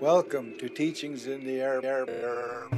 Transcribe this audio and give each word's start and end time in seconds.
Welcome 0.00 0.56
to 0.60 0.70
Teachings 0.70 1.26
in 1.26 1.44
the 1.44 1.60
Air. 1.60 1.84
air, 1.84 2.08
air. 2.08 2.68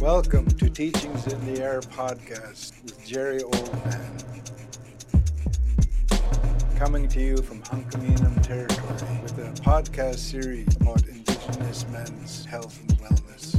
Welcome 0.00 0.46
to 0.46 0.70
Teachings 0.70 1.26
in 1.26 1.54
the 1.54 1.62
Air 1.62 1.82
podcast 1.82 2.82
with 2.82 3.06
Jerry 3.06 3.40
Oldman. 3.40 4.57
Coming 6.78 7.08
to 7.08 7.20
you 7.20 7.36
from 7.38 7.60
Hunkaminam 7.62 8.40
territory 8.40 9.20
with 9.20 9.36
a 9.38 9.50
podcast 9.62 10.18
series 10.18 10.76
about 10.76 11.04
Indigenous 11.08 11.84
men's 11.88 12.44
health 12.44 12.78
and 12.78 12.96
wellness. 13.00 13.58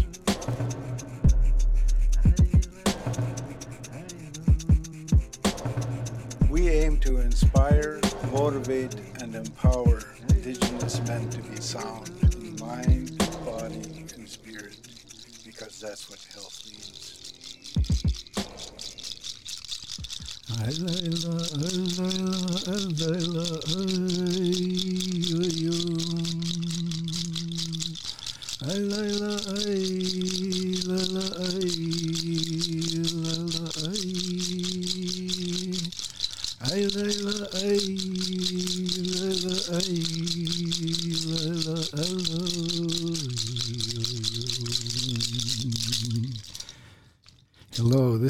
We 6.49 6.69
aim 6.69 6.97
to 6.99 7.17
inspire, 7.17 7.99
motivate, 8.31 8.95
and 9.21 9.35
empower 9.35 9.99
Indigenous 10.29 11.05
men 11.05 11.29
to 11.29 11.41
be 11.41 11.57
sound 11.57 12.09
in 12.35 12.55
mind, 12.55 13.17
body, 13.43 14.05
and 14.15 14.29
spirit 14.29 14.77
because 15.45 15.81
that's 15.81 16.09
what 16.09 16.25
health 16.33 16.63
means. 16.67 17.18
Hello, 20.59 20.91
this 21.55 21.79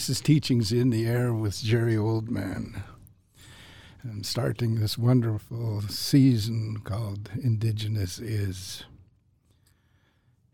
Teachings 0.10 0.72
in 0.72 0.90
the 0.90 1.06
Air 1.06 1.32
with 1.32 1.62
Jerry 1.62 1.94
Oldman. 1.94 2.82
I'm 4.04 4.24
starting 4.24 4.80
this 4.80 4.98
wonderful 4.98 5.82
season 5.84 6.82
called 6.84 7.30
Indigenous 7.44 8.18
Is. 8.18 8.86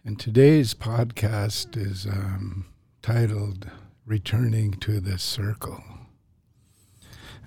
And 0.04 0.20
today's 0.20 0.74
podcast 0.74 1.78
is 1.78 2.06
um, 2.06 2.66
titled 3.02 3.70
Returning 4.06 4.74
to 4.74 5.00
the 5.00 5.18
Circle. 5.18 5.82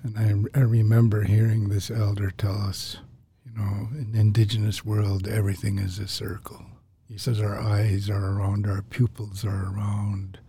And 0.01 0.49
I, 0.55 0.59
I 0.59 0.63
remember 0.63 1.25
hearing 1.25 1.69
this 1.69 1.91
elder 1.91 2.31
tell 2.31 2.59
us, 2.59 2.97
you 3.45 3.51
know, 3.55 3.89
in 3.91 4.15
indigenous 4.15 4.83
world, 4.83 5.27
everything 5.27 5.77
is 5.77 5.99
a 5.99 6.07
circle. 6.07 6.65
He 7.07 7.19
says 7.19 7.39
our 7.39 7.59
eyes 7.59 8.09
are 8.09 8.31
around, 8.31 8.65
our 8.65 8.81
pupils 8.81 9.45
are 9.45 9.71
around, 9.71 10.39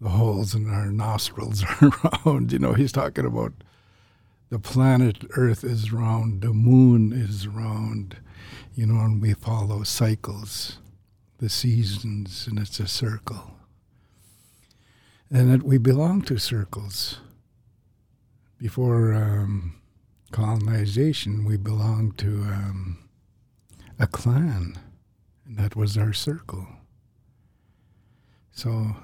the 0.00 0.08
holes 0.10 0.54
in 0.54 0.70
our 0.70 0.90
nostrils 0.90 1.64
are 1.80 1.90
round. 2.24 2.52
You 2.52 2.58
know, 2.58 2.72
he's 2.72 2.92
talking 2.92 3.26
about 3.26 3.52
the 4.48 4.58
planet 4.58 5.24
Earth 5.36 5.62
is 5.62 5.92
round, 5.92 6.42
the 6.42 6.52
moon 6.52 7.12
is 7.12 7.46
round, 7.46 8.16
you 8.74 8.86
know, 8.86 9.00
and 9.00 9.22
we 9.22 9.34
follow 9.34 9.82
cycles, 9.84 10.78
the 11.38 11.48
seasons, 11.48 12.46
and 12.48 12.58
it's 12.58 12.80
a 12.80 12.88
circle. 12.88 13.52
And 15.30 15.52
that 15.52 15.62
we 15.62 15.78
belong 15.78 16.22
to 16.22 16.38
circles. 16.38 17.20
Before 18.58 19.14
um, 19.14 19.80
colonization, 20.32 21.44
we 21.44 21.56
belonged 21.56 22.18
to 22.18 22.42
um, 22.42 22.98
a 23.98 24.06
clan, 24.06 24.78
and 25.46 25.56
that 25.56 25.76
was 25.76 25.96
our 25.96 26.12
circle. 26.12 26.66
So 28.50 28.96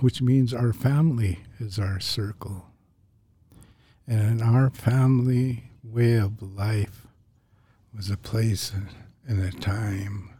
which 0.00 0.20
means 0.20 0.52
our 0.52 0.72
family 0.72 1.40
is 1.58 1.78
our 1.78 2.00
circle. 2.00 2.66
And 4.06 4.42
our 4.42 4.70
family 4.70 5.64
way 5.82 6.14
of 6.14 6.42
life 6.42 7.06
was 7.94 8.10
a 8.10 8.16
place 8.16 8.72
and 9.26 9.42
a 9.42 9.50
time 9.50 10.30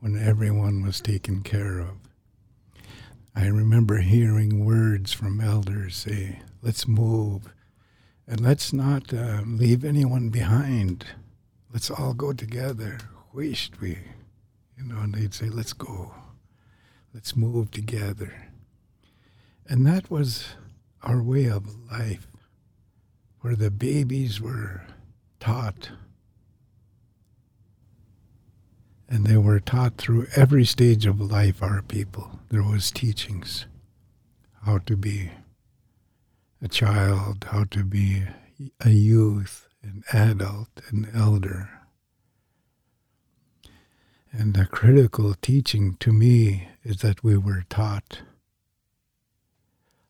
when 0.00 0.16
everyone 0.16 0.82
was 0.82 1.00
taken 1.00 1.42
care 1.42 1.80
of. 1.80 1.96
I 3.34 3.46
remember 3.46 3.98
hearing 3.98 4.64
words 4.64 5.12
from 5.12 5.40
elders 5.40 5.96
say, 5.96 6.40
let's 6.62 6.88
move 6.88 7.52
and 8.26 8.40
let's 8.40 8.72
not 8.72 9.12
uh, 9.12 9.42
leave 9.46 9.84
anyone 9.84 10.30
behind. 10.30 11.06
Let's 11.72 11.90
all 11.90 12.14
go 12.14 12.32
together. 12.32 12.98
Wished 13.32 13.80
we, 13.80 13.98
you 14.76 14.84
know, 14.84 14.98
and 14.98 15.14
they'd 15.14 15.34
say, 15.34 15.48
let's 15.48 15.72
go. 15.72 16.14
Let's 17.14 17.36
move 17.36 17.70
together. 17.70 18.47
And 19.68 19.86
that 19.86 20.10
was 20.10 20.54
our 21.02 21.22
way 21.22 21.44
of 21.44 21.76
life, 21.90 22.26
where 23.40 23.54
the 23.54 23.70
babies 23.70 24.40
were 24.40 24.82
taught. 25.40 25.90
And 29.08 29.26
they 29.26 29.36
were 29.36 29.60
taught 29.60 29.96
through 29.96 30.26
every 30.34 30.64
stage 30.64 31.04
of 31.04 31.20
life, 31.20 31.62
our 31.62 31.82
people. 31.82 32.40
There 32.48 32.62
was 32.62 32.90
teachings. 32.90 33.66
How 34.64 34.78
to 34.78 34.96
be 34.96 35.30
a 36.62 36.68
child, 36.68 37.46
how 37.50 37.64
to 37.64 37.84
be 37.84 38.24
a 38.80 38.90
youth, 38.90 39.68
an 39.82 40.02
adult, 40.12 40.80
an 40.90 41.08
elder. 41.14 41.70
And 44.32 44.54
the 44.54 44.66
critical 44.66 45.34
teaching 45.40 45.96
to 46.00 46.12
me 46.12 46.68
is 46.84 46.98
that 46.98 47.22
we 47.22 47.36
were 47.36 47.64
taught 47.68 48.22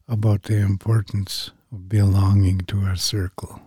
about 0.08 0.44
the 0.44 0.56
importance 0.56 1.50
of 1.70 1.88
belonging 1.88 2.60
to 2.60 2.86
a 2.86 2.96
circle, 2.96 3.60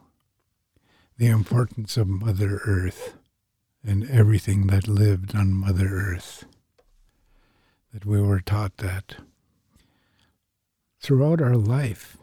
the 1.17 1.27
importance 1.27 1.97
of 1.97 2.07
Mother 2.07 2.59
Earth 2.65 3.13
and 3.85 4.09
everything 4.09 4.67
that 4.67 4.87
lived 4.87 5.35
on 5.35 5.53
Mother 5.53 5.87
Earth. 5.87 6.45
That 7.93 8.05
we 8.05 8.21
were 8.21 8.39
taught 8.39 8.77
that 8.77 9.17
throughout 10.99 11.41
our 11.41 11.57
life. 11.57 12.17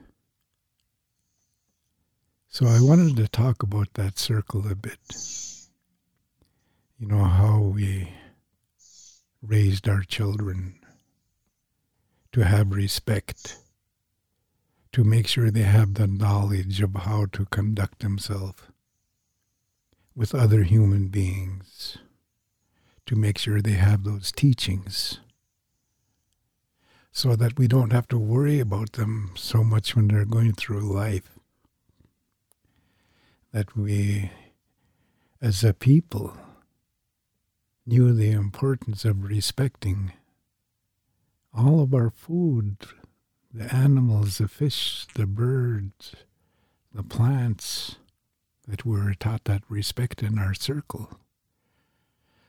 So 2.48 2.66
I 2.66 2.80
wanted 2.80 3.16
to 3.16 3.28
talk 3.28 3.62
about 3.62 3.94
that 3.94 4.18
circle 4.18 4.66
a 4.66 4.74
bit. 4.74 4.98
You 6.98 7.06
know, 7.06 7.24
how 7.24 7.60
we 7.60 8.14
raised 9.42 9.88
our 9.88 10.02
children 10.02 10.80
to 12.32 12.40
have 12.40 12.72
respect 12.72 13.58
to 14.93 15.04
make 15.04 15.26
sure 15.26 15.50
they 15.50 15.62
have 15.62 15.94
the 15.94 16.06
knowledge 16.06 16.81
of 16.81 16.94
how 16.94 17.26
to 17.32 17.47
conduct 17.47 18.00
themselves 18.00 18.62
with 20.15 20.34
other 20.34 20.62
human 20.62 21.09
beings, 21.09 21.99
to 23.06 23.15
make 23.15 23.38
sure 23.38 23.60
they 23.60 23.72
have 23.72 24.04
those 24.04 24.32
teachings 24.32 25.21
so 27.19 27.35
that 27.35 27.58
we 27.58 27.67
don't 27.67 27.93
have 27.93 28.06
to 28.06 28.19
worry 28.19 28.61
about 28.61 28.93
them 28.93 29.32
so 29.35 29.64
much 29.64 29.96
when 29.96 30.06
they're 30.08 30.25
going 30.25 30.52
through 30.52 30.81
life. 30.81 31.31
That 33.52 33.76
we, 33.76 34.31
as 35.41 35.64
a 35.64 35.73
people, 35.75 36.37
knew 37.87 38.12
the 38.12 38.31
importance 38.31 39.05
of 39.05 39.25
respecting 39.25 40.12
all 41.52 41.81
of 41.81 41.93
our 41.93 42.11
food 42.11 42.76
the 43.58 43.75
animals, 43.75 44.38
the 44.38 44.46
fish, 44.46 45.06
the 45.14 45.26
birds, 45.26 46.14
the 46.94 47.02
plants 47.02 47.96
that 48.69 48.84
we 48.84 48.96
were 48.96 49.14
taught 49.14 49.44
that 49.44 49.62
respect 49.69 50.22
in 50.22 50.38
our 50.38 50.55
circle, 50.55 51.19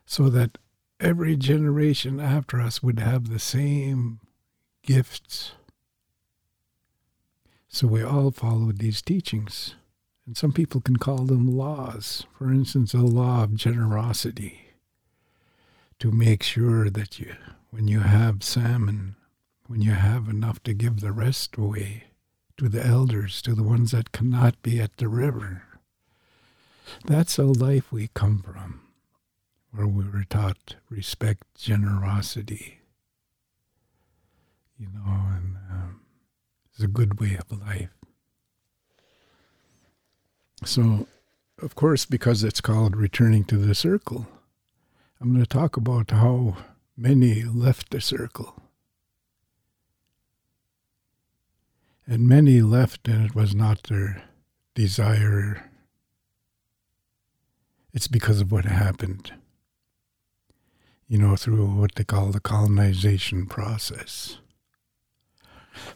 so 0.06 0.29
that 0.29 0.59
every 1.00 1.35
generation 1.35 2.19
after 2.19 2.61
us 2.61 2.83
would 2.83 3.00
have 3.00 3.29
the 3.29 3.39
same 3.39 4.19
gifts. 4.83 5.53
So 7.67 7.88
we 7.88 8.03
all 8.03 8.31
followed 8.31 8.77
these 8.77 9.01
teachings. 9.01 9.75
And 10.27 10.38
some 10.38 10.51
people 10.51 10.79
can 10.79 10.97
call 10.97 11.25
them 11.25 11.57
laws. 11.57 12.25
For 12.38 12.51
instance, 12.51 12.94
a 12.94 13.00
law 13.00 13.44
of 13.44 13.56
generosity 13.56 14.73
to 15.97 16.11
make 16.11 16.44
sure 16.44 16.89
that 16.91 17.19
you, 17.19 17.33
when 17.71 17.88
you 17.88 18.01
have 18.01 18.44
salmon 18.44 19.15
when 19.69 19.83
you 19.83 19.92
have 19.92 20.27
enough 20.27 20.63
to 20.63 20.74
give 20.74 21.00
the 21.00 21.12
rest 21.12 21.56
away 21.56 22.06
to 22.57 22.68
the 22.68 22.83
elders, 22.83 23.39
to 23.39 23.54
the 23.54 23.62
ones 23.62 23.92
that 23.92 24.12
cannot 24.12 24.60
be 24.63 24.81
at 24.81 24.98
the 24.98 25.07
river. 25.07 25.62
That's 27.06 27.38
a 27.38 27.44
life 27.44 27.92
we 27.92 28.10
come 28.16 28.42
from, 28.42 28.81
where 29.71 29.86
we 29.86 30.10
were 30.10 30.25
taught 30.27 30.75
respect, 30.89 31.44
generosity, 31.56 32.80
you 34.80 34.88
know, 34.88 35.06
and 35.06 35.57
um, 35.69 36.01
it's 36.74 36.83
a 36.83 36.88
good 36.88 37.19
way 37.19 37.38
of 37.38 37.62
life. 37.62 37.92
So, 40.66 41.06
of 41.62 41.75
course, 41.75 42.06
because 42.06 42.44
it's 42.44 42.60
called 42.60 42.95
returning 42.95 43.44
to 43.44 43.57
the 43.57 43.75
circle, 43.75 44.25
I'm 45.21 45.31
going 45.31 45.45
to 45.45 45.48
talk 45.48 45.77
about 45.77 46.10
how 46.10 46.57
many 46.98 47.44
left 47.44 47.92
the 47.92 48.01
circle. 48.01 48.56
And 52.11 52.27
many 52.27 52.63
left, 52.63 53.07
and 53.07 53.23
it 53.23 53.35
was 53.35 53.53
not 53.53 53.83
their 53.83 54.23
desire. 54.73 55.69
It's 57.94 58.07
because 58.07 58.41
of 58.41 58.51
what 58.51 58.65
happened, 58.65 59.31
you 61.07 61.19
know, 61.19 61.35
through 61.35 61.67
what 61.67 61.94
they 61.94 62.03
call 62.03 62.31
the 62.31 62.39
colonization 62.39 63.45
process. 63.45 64.39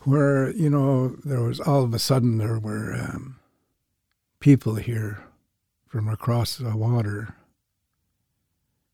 Where, 0.04 0.52
you 0.52 0.70
know, 0.70 1.16
there 1.26 1.42
was 1.42 1.60
all 1.60 1.84
of 1.84 1.96
a 1.96 2.00
sudden 2.00 2.38
there 2.38 2.60
were 2.60 2.94
um, 2.94 3.40
people 4.40 4.76
here 4.76 5.24
from 5.88 6.08
across 6.08 6.58
the 6.58 6.78
water 6.78 7.34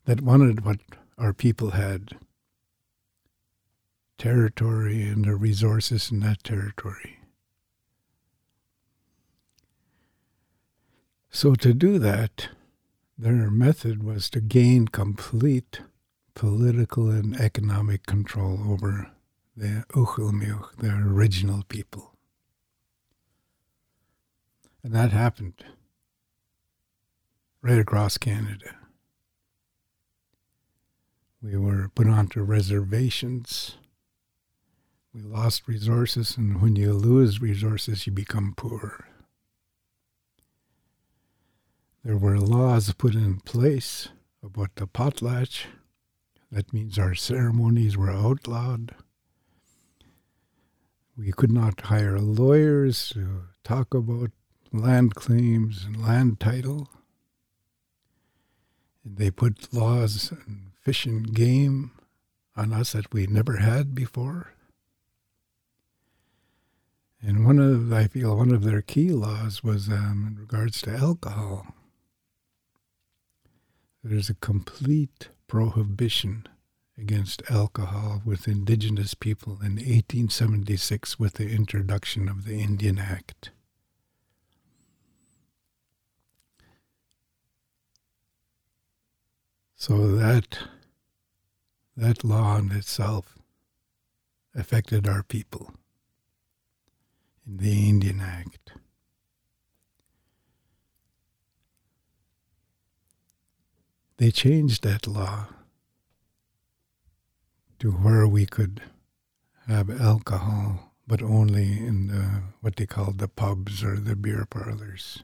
that 0.05 0.21
wanted 0.21 0.63
what 0.63 0.79
our 1.17 1.33
people 1.33 1.71
had 1.71 2.15
territory 4.19 5.01
and 5.01 5.25
the 5.25 5.35
resources 5.35 6.11
in 6.11 6.19
that 6.19 6.43
territory. 6.43 7.19
So, 11.31 11.55
to 11.55 11.73
do 11.73 11.97
that, 11.99 12.49
their 13.17 13.49
method 13.49 14.03
was 14.03 14.29
to 14.31 14.41
gain 14.41 14.87
complete 14.87 15.81
political 16.35 17.09
and 17.09 17.35
economic 17.39 18.05
control 18.05 18.71
over 18.71 19.11
the 19.57 19.83
Uchelmiuch, 19.89 20.77
the 20.77 20.89
original 20.89 21.63
people. 21.67 22.13
And 24.83 24.93
that 24.93 25.11
happened 25.11 25.63
right 27.61 27.79
across 27.79 28.17
Canada. 28.17 28.75
We 31.41 31.57
were 31.57 31.89
put 31.93 32.07
onto 32.07 32.41
reservations. 32.41 33.77
We 35.13 35.21
lost 35.21 35.67
resources, 35.67 36.37
and 36.37 36.61
when 36.61 36.75
you 36.75 36.93
lose 36.93 37.41
resources, 37.41 38.05
you 38.05 38.13
become 38.13 38.53
poor. 38.55 39.07
There 42.03 42.17
were 42.17 42.39
laws 42.39 42.93
put 42.93 43.15
in 43.15 43.39
place 43.39 44.09
about 44.43 44.75
the 44.75 44.85
potlatch. 44.85 45.65
That 46.51 46.71
means 46.71 46.99
our 46.99 47.15
ceremonies 47.15 47.97
were 47.97 48.11
outlawed. 48.11 48.93
We 51.17 51.31
could 51.31 51.51
not 51.51 51.81
hire 51.81 52.19
lawyers 52.19 53.09
to 53.09 53.45
talk 53.63 53.93
about 53.93 54.31
land 54.71 55.15
claims 55.15 55.85
and 55.85 56.01
land 56.01 56.39
title. 56.39 56.87
And 59.03 59.17
they 59.17 59.31
put 59.31 59.73
laws 59.73 60.31
and 60.31 60.71
fish 60.81 61.05
and 61.05 61.33
game 61.33 61.91
on 62.55 62.73
us 62.73 62.93
that 62.93 63.11
we 63.11 63.25
never 63.25 63.57
had 63.57 63.95
before. 63.95 64.53
And 67.21 67.45
one 67.45 67.59
of, 67.59 67.91
I 67.91 68.07
feel, 68.07 68.37
one 68.37 68.53
of 68.53 68.63
their 68.63 68.81
key 68.81 69.09
laws 69.09 69.63
was 69.63 69.89
um, 69.89 70.25
in 70.31 70.39
regards 70.39 70.81
to 70.83 70.95
alcohol. 70.95 71.67
There's 74.03 74.29
a 74.29 74.35
complete 74.35 75.27
prohibition 75.47 76.47
against 76.97 77.41
alcohol 77.49 78.21
with 78.23 78.47
indigenous 78.47 79.13
people 79.13 79.53
in 79.61 79.75
1876 79.75 81.19
with 81.19 81.33
the 81.33 81.49
introduction 81.49 82.29
of 82.29 82.45
the 82.45 82.61
Indian 82.61 82.99
Act. 82.99 83.51
So 89.75 90.15
that 90.15 90.59
that 91.95 92.23
law 92.23 92.57
in 92.57 92.71
itself 92.71 93.37
affected 94.55 95.07
our 95.07 95.23
people 95.23 95.71
in 97.49 97.57
the 97.57 97.89
Indian 97.89 98.21
Act. 98.21 98.71
They 104.17 104.31
changed 104.31 104.83
that 104.83 105.07
law 105.07 105.47
to 107.79 107.91
where 107.91 108.27
we 108.27 108.45
could 108.45 108.81
have 109.67 109.89
alcohol, 110.01 110.93
but 111.07 111.21
only 111.21 111.79
in 111.79 112.07
the, 112.07 112.41
what 112.59 112.75
they 112.75 112.85
called 112.85 113.17
the 113.17 113.29
pubs 113.29 113.83
or 113.83 113.95
the 113.95 114.15
beer 114.15 114.45
parlors. 114.49 115.23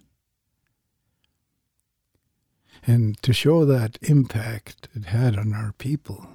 And 2.87 3.21
to 3.21 3.33
show 3.33 3.65
that 3.65 3.97
impact 4.01 4.87
it 4.95 5.05
had 5.05 5.37
on 5.37 5.53
our 5.53 5.73
people, 5.73 6.27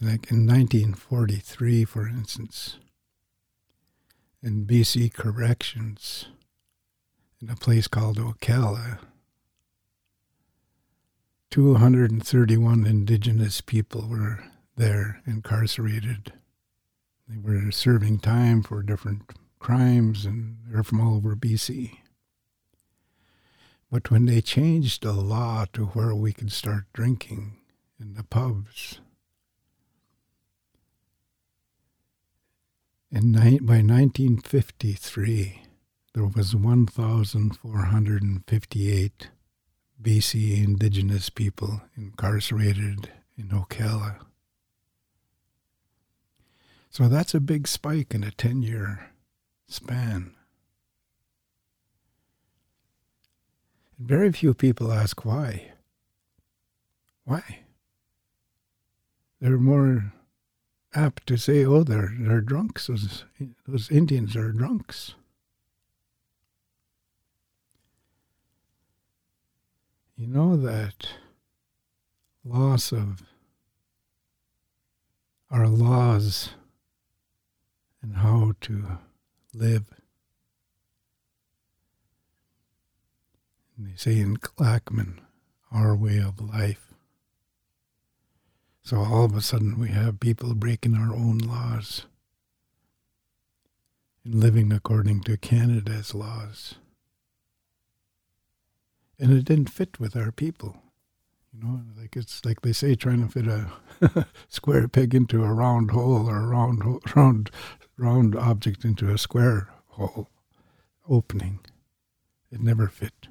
like 0.00 0.30
in 0.30 0.46
1943, 0.46 1.84
for 1.84 2.08
instance, 2.08 2.78
in 4.46 4.64
BC 4.64 5.12
Corrections, 5.12 6.28
in 7.42 7.50
a 7.50 7.56
place 7.56 7.88
called 7.88 8.16
Oakalla, 8.16 9.00
231 11.50 12.86
indigenous 12.86 13.60
people 13.60 14.06
were 14.08 14.44
there 14.76 15.20
incarcerated. 15.26 16.32
They 17.28 17.38
were 17.38 17.72
serving 17.72 18.20
time 18.20 18.62
for 18.62 18.84
different 18.84 19.32
crimes 19.58 20.24
and 20.24 20.58
they're 20.68 20.84
from 20.84 21.00
all 21.00 21.16
over 21.16 21.34
BC. 21.34 21.98
But 23.90 24.12
when 24.12 24.26
they 24.26 24.40
changed 24.40 25.02
the 25.02 25.12
law 25.12 25.64
to 25.72 25.86
where 25.86 26.14
we 26.14 26.32
could 26.32 26.52
start 26.52 26.84
drinking 26.92 27.56
in 27.98 28.14
the 28.14 28.22
pubs, 28.22 29.00
In 33.10 33.32
by 33.32 33.82
1953, 33.82 35.62
there 36.12 36.26
was 36.26 36.54
1,458 36.56 39.30
BC 40.02 40.64
indigenous 40.64 41.30
people 41.30 41.80
incarcerated 41.96 43.10
in 43.38 43.48
Oakalla. 43.48 44.18
So 46.90 47.08
that's 47.08 47.34
a 47.34 47.40
big 47.40 47.66
spike 47.68 48.12
in 48.14 48.24
a 48.24 48.32
10 48.32 48.62
year 48.62 49.10
span. 49.68 50.32
Very 53.98 54.30
few 54.32 54.52
people 54.52 54.92
ask 54.92 55.24
why. 55.24 55.72
Why? 57.24 57.60
There 59.40 59.54
are 59.54 59.58
more 59.58 60.12
apt 60.96 61.26
to 61.28 61.36
say, 61.36 61.64
"Oh, 61.64 61.84
they're 61.84 62.12
they're 62.18 62.40
drunks. 62.40 62.88
Those 62.88 63.24
those 63.68 63.90
Indians 63.90 64.34
are 64.34 64.50
drunks." 64.50 65.14
You 70.16 70.26
know 70.26 70.56
that 70.56 71.08
loss 72.42 72.90
of 72.90 73.22
our 75.50 75.68
laws 75.68 76.50
and 78.02 78.16
how 78.16 78.52
to 78.62 78.98
live. 79.52 79.84
And 83.76 83.86
they 83.86 83.96
say 83.96 84.18
in 84.18 84.38
Clackman, 84.38 85.18
our 85.70 85.94
way 85.94 86.18
of 86.18 86.40
life. 86.40 86.85
So 88.86 88.98
all 88.98 89.24
of 89.24 89.34
a 89.34 89.40
sudden 89.40 89.80
we 89.80 89.88
have 89.88 90.20
people 90.20 90.54
breaking 90.54 90.94
our 90.94 91.12
own 91.12 91.38
laws 91.38 92.06
and 94.24 94.36
living 94.36 94.72
according 94.72 95.22
to 95.22 95.36
Canada's 95.36 96.14
laws. 96.14 96.76
And 99.18 99.32
it 99.32 99.44
didn't 99.44 99.70
fit 99.70 99.98
with 99.98 100.14
our 100.14 100.30
people. 100.30 100.76
You 101.52 101.64
know, 101.64 101.80
like 102.00 102.14
it's 102.14 102.44
like 102.44 102.60
they 102.60 102.72
say, 102.72 102.94
trying 102.94 103.26
to 103.26 103.28
fit 103.28 103.48
a 103.48 104.28
square 104.48 104.86
peg 104.86 105.16
into 105.16 105.42
a 105.42 105.52
round 105.52 105.90
hole 105.90 106.30
or 106.30 106.36
a 106.36 106.46
round, 106.46 106.84
round, 107.16 107.50
round 107.98 108.36
object 108.36 108.84
into 108.84 109.12
a 109.12 109.18
square 109.18 109.68
hole 109.88 110.30
opening. 111.08 111.58
It 112.52 112.60
never 112.60 112.86
fit. 112.86 113.26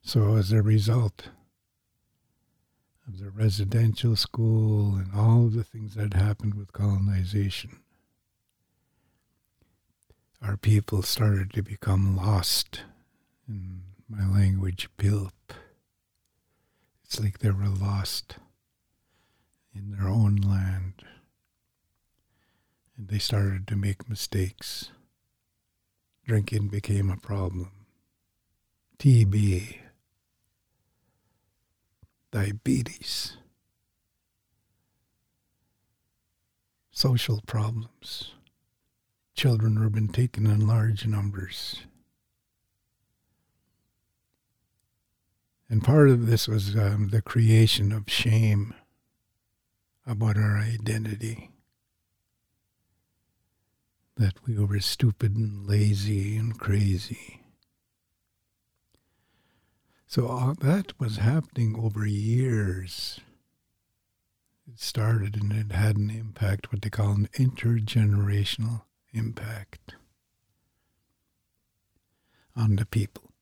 So 0.00 0.36
as 0.36 0.52
a 0.52 0.62
result, 0.62 1.28
of 3.06 3.18
the 3.18 3.30
residential 3.30 4.16
school 4.16 4.96
and 4.96 5.10
all 5.14 5.46
of 5.46 5.54
the 5.54 5.64
things 5.64 5.94
that 5.94 6.14
happened 6.14 6.54
with 6.54 6.72
colonization. 6.72 7.78
our 10.42 10.56
people 10.56 11.02
started 11.02 11.52
to 11.52 11.62
become 11.62 12.16
lost 12.16 12.82
in 13.48 13.82
my 14.08 14.26
language, 14.28 14.88
pilp. 14.98 15.32
It's 17.04 17.20
like 17.20 17.38
they 17.38 17.50
were 17.50 17.68
lost 17.68 18.36
in 19.74 19.90
their 19.90 20.08
own 20.08 20.36
land. 20.36 21.02
And 22.96 23.08
they 23.08 23.18
started 23.18 23.66
to 23.68 23.76
make 23.76 24.08
mistakes. 24.08 24.90
Drinking 26.26 26.68
became 26.68 27.10
a 27.10 27.16
problem. 27.16 27.70
TB, 28.98 29.76
diabetes, 32.36 33.38
social 36.90 37.40
problems. 37.46 38.34
Children 39.34 39.80
were 39.80 39.88
being 39.88 40.08
taken 40.08 40.46
in 40.46 40.66
large 40.66 41.06
numbers. 41.06 41.86
And 45.70 45.82
part 45.82 46.10
of 46.10 46.26
this 46.26 46.46
was 46.46 46.76
um, 46.76 47.08
the 47.10 47.22
creation 47.22 47.90
of 47.90 48.04
shame 48.06 48.74
about 50.06 50.36
our 50.36 50.58
identity. 50.58 51.52
That 54.18 54.46
we 54.46 54.58
were 54.58 54.80
stupid 54.80 55.36
and 55.36 55.66
lazy 55.66 56.36
and 56.36 56.58
crazy. 56.58 57.45
So 60.06 60.28
all 60.28 60.54
that 60.60 60.98
was 61.00 61.16
happening 61.16 61.76
over 61.78 62.06
years. 62.06 63.20
It 64.68 64.80
started 64.80 65.36
and 65.36 65.52
it 65.52 65.72
had 65.72 65.96
an 65.96 66.10
impact, 66.10 66.72
what 66.72 66.82
they 66.82 66.90
call 66.90 67.10
an 67.10 67.28
intergenerational 67.34 68.82
impact 69.12 69.94
on 72.54 72.76
the 72.76 72.86
people. 72.86 73.32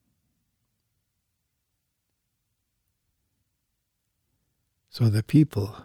So 4.88 5.08
the 5.08 5.22
people, 5.22 5.76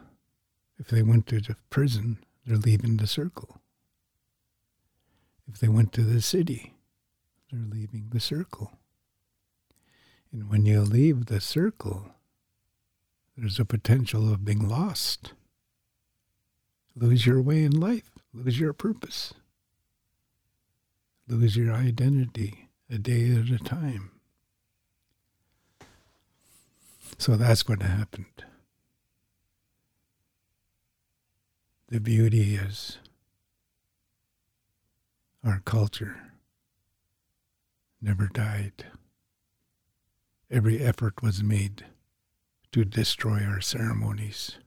if 0.78 0.88
they 0.88 1.02
went 1.02 1.28
to 1.28 1.40
the 1.42 1.56
prison, 1.70 2.20
they're 2.46 2.58
leaving 2.58 2.98
the 2.98 3.08
circle. 3.08 3.60
If 5.52 5.60
they 5.60 5.68
went 5.68 5.94
to 5.94 6.04
the 6.04 6.22
city, 6.22 6.76
they're 7.52 7.68
leaving 7.68 8.10
the 8.12 8.20
circle. 8.20 8.72
And 10.32 10.50
when 10.50 10.66
you 10.66 10.82
leave 10.82 11.26
the 11.26 11.42
circle, 11.42 12.12
there's 13.36 13.60
a 13.60 13.66
potential 13.66 14.32
of 14.32 14.46
being 14.46 14.68
lost. 14.68 15.34
Lose 16.96 17.26
your 17.26 17.42
way 17.42 17.64
in 17.64 17.80
life, 17.80 18.12
lose 18.34 18.60
your 18.60 18.74
purpose, 18.74 19.34
lose 21.28 21.56
your 21.56 21.74
identity 21.74 22.70
a 22.90 22.98
day 22.98 23.32
at 23.32 23.50
a 23.50 23.64
time. 23.64 24.12
So 27.18 27.36
that's 27.36 27.68
what 27.68 27.82
happened. 27.82 28.44
The 31.88 32.00
beauty 32.00 32.56
is 32.56 32.98
our 35.44 35.62
culture 35.66 36.34
never 38.02 38.28
died. 38.28 38.86
Every 40.52 40.80
effort 40.80 41.22
was 41.22 41.44
made 41.44 41.86
to 42.72 42.84
destroy 42.84 43.44
our 43.44 43.62
ceremonies, 43.62 44.58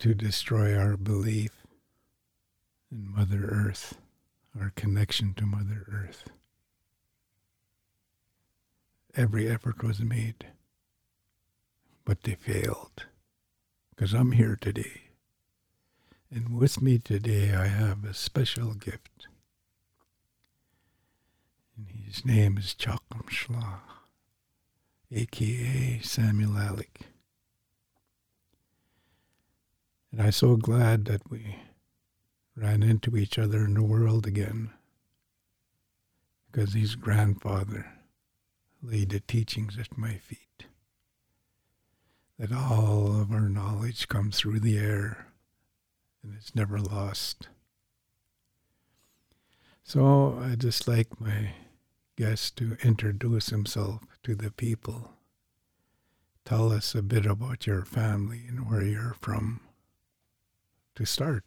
to 0.00 0.14
destroy 0.14 0.76
our 0.76 0.96
belief 0.96 1.64
in 2.90 3.14
Mother 3.14 3.44
Earth, 3.44 3.98
our 4.58 4.72
connection 4.74 5.32
to 5.34 5.46
Mother 5.46 5.86
Earth. 5.92 6.28
Every 9.14 9.48
effort 9.48 9.84
was 9.84 10.00
made, 10.00 10.48
but 12.04 12.24
they 12.24 12.34
failed 12.34 13.06
because 13.90 14.12
I'm 14.12 14.32
here 14.32 14.58
today. 14.60 15.02
And 16.32 16.58
with 16.58 16.82
me 16.82 16.98
today, 16.98 17.54
I 17.54 17.66
have 17.68 18.04
a 18.04 18.12
special 18.12 18.74
gift. 18.74 19.27
And 21.78 21.88
his 22.04 22.24
name 22.24 22.58
is 22.58 22.74
Chakam 22.76 23.28
Shla, 23.28 23.78
aka 25.12 26.00
Samuel 26.02 26.58
Alec. 26.58 27.02
And 30.10 30.20
I'm 30.20 30.32
so 30.32 30.56
glad 30.56 31.04
that 31.04 31.30
we 31.30 31.54
ran 32.56 32.82
into 32.82 33.16
each 33.16 33.38
other 33.38 33.64
in 33.64 33.74
the 33.74 33.84
world 33.84 34.26
again 34.26 34.70
because 36.50 36.74
his 36.74 36.96
grandfather 36.96 37.86
laid 38.82 39.10
the 39.10 39.20
teachings 39.20 39.78
at 39.78 39.96
my 39.96 40.14
feet 40.14 40.66
that 42.38 42.52
all 42.52 43.20
of 43.20 43.30
our 43.30 43.48
knowledge 43.48 44.08
comes 44.08 44.38
through 44.38 44.60
the 44.60 44.78
air 44.78 45.28
and 46.22 46.34
it's 46.34 46.56
never 46.56 46.80
lost. 46.80 47.48
So 49.84 50.40
I 50.42 50.56
just 50.56 50.88
like 50.88 51.20
my 51.20 51.52
guest 52.18 52.56
to 52.56 52.76
introduce 52.82 53.50
himself 53.50 54.02
to 54.24 54.34
the 54.34 54.50
people. 54.50 55.12
Tell 56.44 56.72
us 56.72 56.96
a 56.96 57.02
bit 57.02 57.24
about 57.24 57.64
your 57.64 57.84
family 57.84 58.42
and 58.48 58.68
where 58.68 58.82
you're 58.82 59.14
from. 59.20 59.60
To 60.96 61.04
start. 61.04 61.44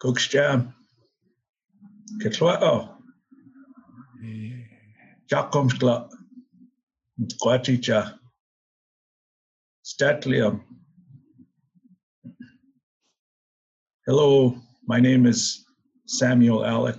Kuksjam. 0.00 0.72
Ketlao. 2.22 2.94
Joachim 5.28 5.68
Schla. 5.68 6.08
Quachicha, 7.42 8.18
Statlium. 9.84 10.60
Hello, 14.06 14.56
my 14.86 15.00
name 15.00 15.26
is 15.26 15.64
Samuel 16.06 16.64
Alec. 16.64 16.96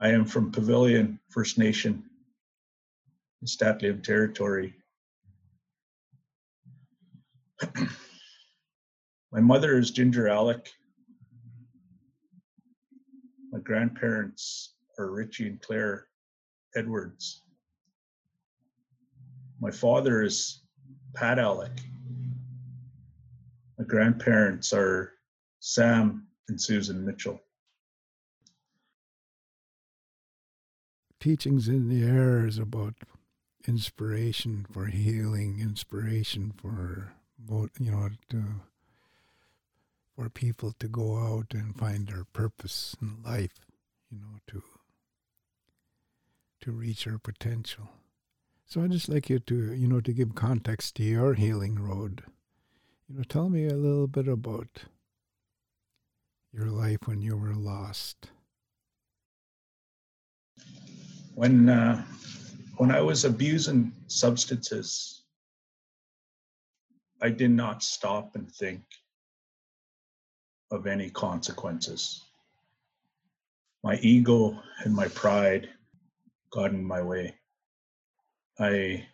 I 0.00 0.10
am 0.10 0.26
from 0.26 0.52
Pavilion 0.52 1.18
First 1.28 1.58
Nation, 1.58 2.04
Statlium 3.44 4.00
territory. 4.04 4.74
my 9.32 9.40
mother 9.40 9.76
is 9.76 9.90
Ginger 9.90 10.28
Alec. 10.28 10.70
My 13.50 13.58
grandparents 13.58 14.74
are 15.00 15.10
Richie 15.10 15.48
and 15.48 15.60
Claire 15.60 16.06
Edwards. 16.76 17.42
My 19.60 19.72
father 19.72 20.22
is 20.22 20.60
Pat 21.16 21.40
Alec. 21.40 21.72
My 23.76 23.84
grandparents 23.84 24.72
are 24.72 25.14
Sam 25.58 26.28
and 26.48 26.60
Susan 26.60 27.04
Mitchell. 27.04 27.40
Teachings 31.20 31.68
in 31.68 31.88
the 31.88 32.04
Air 32.04 32.46
is 32.46 32.58
about 32.58 32.94
inspiration 33.66 34.66
for 34.70 34.86
healing, 34.86 35.58
inspiration 35.60 36.52
for 36.56 37.12
you 37.78 37.90
know 37.90 38.10
to 38.30 38.44
for 40.18 40.28
people 40.28 40.74
to 40.80 40.88
go 40.88 41.16
out 41.16 41.46
and 41.52 41.76
find 41.76 42.08
their 42.08 42.24
purpose 42.24 42.96
in 43.00 43.22
life, 43.24 43.60
you 44.10 44.18
know, 44.18 44.38
to 44.48 44.62
to 46.60 46.72
reach 46.72 47.04
their 47.04 47.18
potential. 47.18 47.88
So 48.66 48.82
I'd 48.82 48.90
just 48.90 49.08
like 49.08 49.30
you 49.30 49.38
to, 49.38 49.72
you 49.72 49.86
know, 49.86 50.00
to 50.00 50.12
give 50.12 50.34
context 50.34 50.96
to 50.96 51.04
your 51.04 51.34
healing 51.34 51.78
road. 51.78 52.24
You 53.08 53.18
know, 53.18 53.22
tell 53.22 53.48
me 53.48 53.66
a 53.66 53.76
little 53.76 54.08
bit 54.08 54.26
about 54.26 54.84
your 56.52 56.66
life 56.66 57.06
when 57.06 57.22
you 57.22 57.36
were 57.36 57.54
lost. 57.54 58.30
When 61.38 61.68
uh, 61.68 62.02
when 62.78 62.90
I 62.90 63.00
was 63.00 63.24
abusing 63.24 63.92
substances, 64.08 65.22
I 67.22 67.30
did 67.30 67.52
not 67.52 67.84
stop 67.84 68.34
and 68.34 68.50
think 68.50 68.82
of 70.72 70.88
any 70.88 71.10
consequences. 71.10 72.24
My 73.84 73.98
ego 74.02 74.60
and 74.82 74.92
my 74.92 75.06
pride 75.06 75.68
got 76.50 76.72
in 76.72 76.82
my 76.82 77.02
way. 77.02 77.36
I 78.58 79.06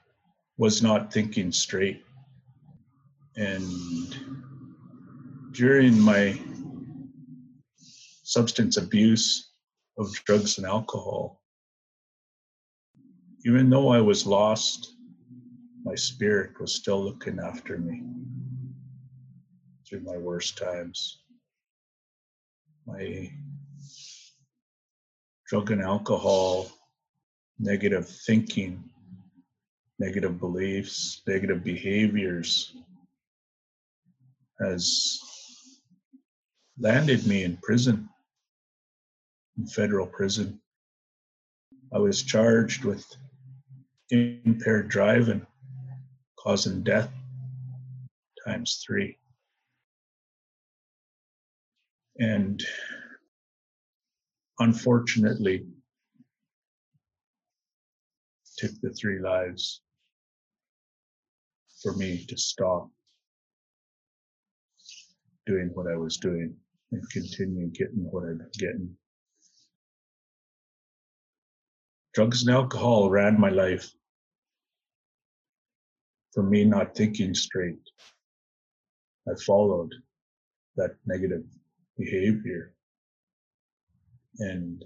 was 0.57 0.83
not 0.83 1.13
thinking 1.13 1.53
straight. 1.53 2.07
And 3.37 3.69
during 5.53 6.01
my 6.01 6.41
substance 8.23 8.79
abuse 8.79 9.51
of 9.99 10.11
drugs 10.25 10.57
and 10.57 10.67
alcohol, 10.67 11.44
even 13.47 13.69
though 13.69 13.89
I 13.89 14.01
was 14.01 14.27
lost, 14.27 14.95
my 15.85 15.95
spirit 15.95 16.59
was 16.59 16.75
still 16.75 17.03
looking 17.05 17.39
after 17.39 17.77
me 17.77 18.03
through 19.87 20.01
my 20.01 20.17
worst 20.17 20.57
times. 20.57 21.21
My 22.87 23.31
drug 25.47 25.71
and 25.71 25.83
alcohol, 25.83 26.71
negative 27.59 28.09
thinking, 28.09 28.83
negative 29.99 30.41
beliefs, 30.41 31.21
negative 31.27 31.63
behaviors 31.63 32.75
has 34.59 35.21
landed 36.79 37.27
me 37.27 37.45
in 37.45 37.59
prison, 37.59 38.09
in 39.59 39.67
federal 39.67 40.07
prison. 40.07 40.61
I 41.93 41.99
was 41.99 42.23
charged 42.23 42.85
with 42.85 43.05
impaired 44.15 44.89
driving, 44.89 45.47
causing 46.39 46.83
death 46.83 47.11
times 48.47 48.83
three. 48.87 49.17
And 52.19 52.63
unfortunately, 54.59 55.67
took 58.57 58.71
the 58.81 58.91
three 58.91 59.19
lives 59.19 59.81
for 61.83 61.93
me 61.95 62.25
to 62.29 62.37
stop 62.37 62.89
doing 65.47 65.71
what 65.75 65.91
I 65.91 65.97
was 65.97 66.17
doing 66.19 66.55
and 66.93 67.11
continue 67.11 67.67
getting 67.69 68.09
what 68.11 68.25
I've 68.25 68.39
been 68.39 68.51
getting. 68.59 68.97
Drugs 72.15 72.43
and 72.43 72.55
alcohol 72.55 73.11
ran 73.11 73.41
my 73.41 73.51
life 73.51 73.91
for 76.35 76.43
me 76.43 76.65
not 76.65 76.97
thinking 76.97 77.33
straight. 77.33 77.79
I 79.29 79.33
followed 79.47 79.95
that 80.77 80.97
negative 81.07 81.45
behavior 81.97 82.75
and 84.41 84.85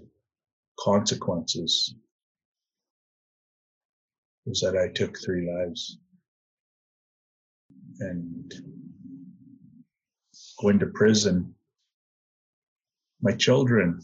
consequences 0.79 1.95
was 4.45 4.61
that 4.61 4.77
I 4.77 4.89
took 4.93 5.17
three 5.17 5.51
lives 5.51 5.97
and 7.99 8.53
going 10.61 10.79
to 10.79 10.85
prison. 10.87 11.53
My 13.21 13.33
children, 13.33 13.99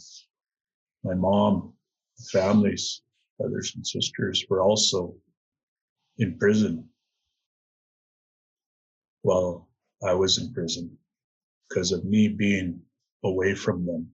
my 1.03 1.13
mom, 1.13 1.73
families, 2.31 3.01
brothers 3.37 3.73
and 3.75 3.85
sisters 3.85 4.43
were 4.49 4.61
also 4.61 5.13
in 6.17 6.37
prison 6.37 6.89
while 9.25 9.67
I 10.03 10.13
was 10.13 10.37
in 10.37 10.53
prison 10.53 10.95
because 11.67 11.91
of 11.91 12.05
me 12.05 12.27
being 12.27 12.79
away 13.23 13.55
from 13.55 13.83
them 13.83 14.07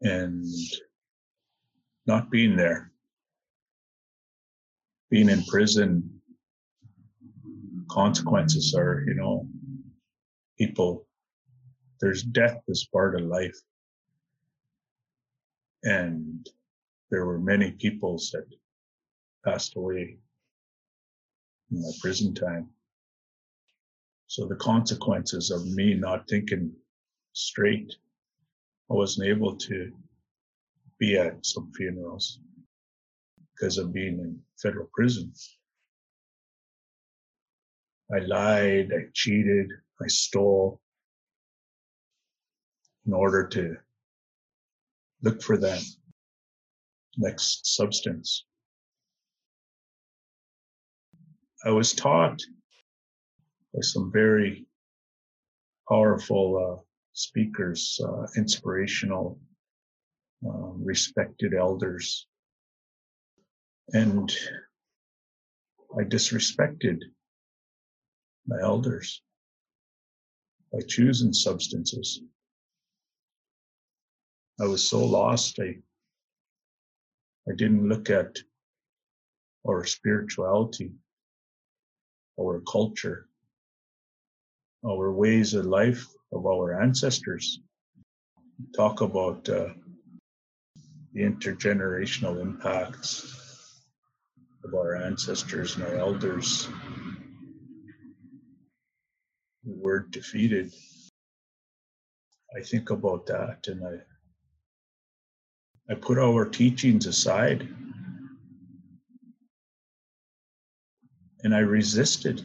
and 0.00 0.46
not 2.06 2.30
being 2.30 2.54
there. 2.54 2.92
Being 5.10 5.28
in 5.28 5.42
prison, 5.46 6.20
consequences 7.90 8.76
are, 8.78 9.02
you 9.08 9.14
know, 9.14 9.48
people, 10.56 11.08
there's 12.00 12.22
death 12.22 12.62
as 12.70 12.86
part 12.92 13.16
of 13.16 13.26
life. 13.26 13.58
And 15.82 16.48
there 17.10 17.26
were 17.26 17.40
many 17.40 17.72
peoples 17.72 18.30
that 18.34 18.46
passed 19.44 19.74
away 19.76 20.18
in 21.72 21.82
my 21.82 21.90
prison 22.00 22.34
time. 22.34 22.68
So 24.26 24.46
the 24.46 24.56
consequences 24.56 25.50
of 25.50 25.66
me 25.66 25.94
not 25.94 26.28
thinking 26.28 26.72
straight, 27.32 27.94
I 28.90 28.94
wasn't 28.94 29.28
able 29.28 29.56
to 29.56 29.92
be 30.98 31.16
at 31.18 31.44
some 31.44 31.72
funerals 31.76 32.40
because 33.54 33.78
of 33.78 33.92
being 33.92 34.18
in 34.18 34.40
federal 34.60 34.88
prison. 34.92 35.32
I 38.12 38.18
lied, 38.18 38.92
I 38.92 39.06
cheated, 39.12 39.70
I 40.02 40.06
stole 40.08 40.80
in 43.06 43.12
order 43.12 43.46
to 43.48 43.76
look 45.22 45.42
for 45.42 45.56
that 45.58 45.82
next 47.16 47.74
substance. 47.74 48.44
I 51.64 51.70
was 51.70 51.92
taught 51.92 52.42
by 53.74 53.80
some 53.80 54.12
very 54.12 54.66
powerful 55.88 56.78
uh, 56.78 56.82
speakers, 57.12 58.00
uh, 58.04 58.26
inspirational, 58.36 59.38
uh, 60.46 60.72
respected 60.78 61.54
elders. 61.54 62.26
And 63.92 64.32
I 65.98 66.04
disrespected 66.04 67.00
my 68.46 68.60
elders 68.62 69.22
by 70.72 70.80
choosing 70.88 71.32
substances. 71.32 72.20
I 74.60 74.66
was 74.66 74.88
so 74.88 75.04
lost, 75.04 75.58
I, 75.60 75.76
I 77.48 77.54
didn't 77.56 77.88
look 77.88 78.08
at 78.08 78.36
our 79.66 79.84
spirituality, 79.84 80.92
our 82.40 82.60
culture, 82.60 83.28
our 84.86 85.12
ways 85.12 85.54
of 85.54 85.66
life 85.66 86.06
of 86.32 86.46
our 86.46 86.80
ancestors. 86.80 87.60
Talk 88.76 89.00
about 89.00 89.48
uh, 89.48 89.68
the 91.12 91.22
intergenerational 91.22 92.40
impacts 92.40 93.82
of 94.64 94.74
our 94.74 94.96
ancestors 94.96 95.76
and 95.76 95.84
our 95.84 95.96
elders 95.96 96.68
who 99.64 99.74
were 99.80 100.00
defeated. 100.10 100.72
I 102.56 102.62
think 102.62 102.90
about 102.90 103.26
that 103.26 103.66
and 103.68 103.84
I 103.86 104.00
I 105.90 105.94
put 105.94 106.18
our 106.18 106.46
teachings 106.46 107.06
aside 107.06 107.68
and 111.42 111.54
I 111.54 111.58
resisted. 111.58 112.42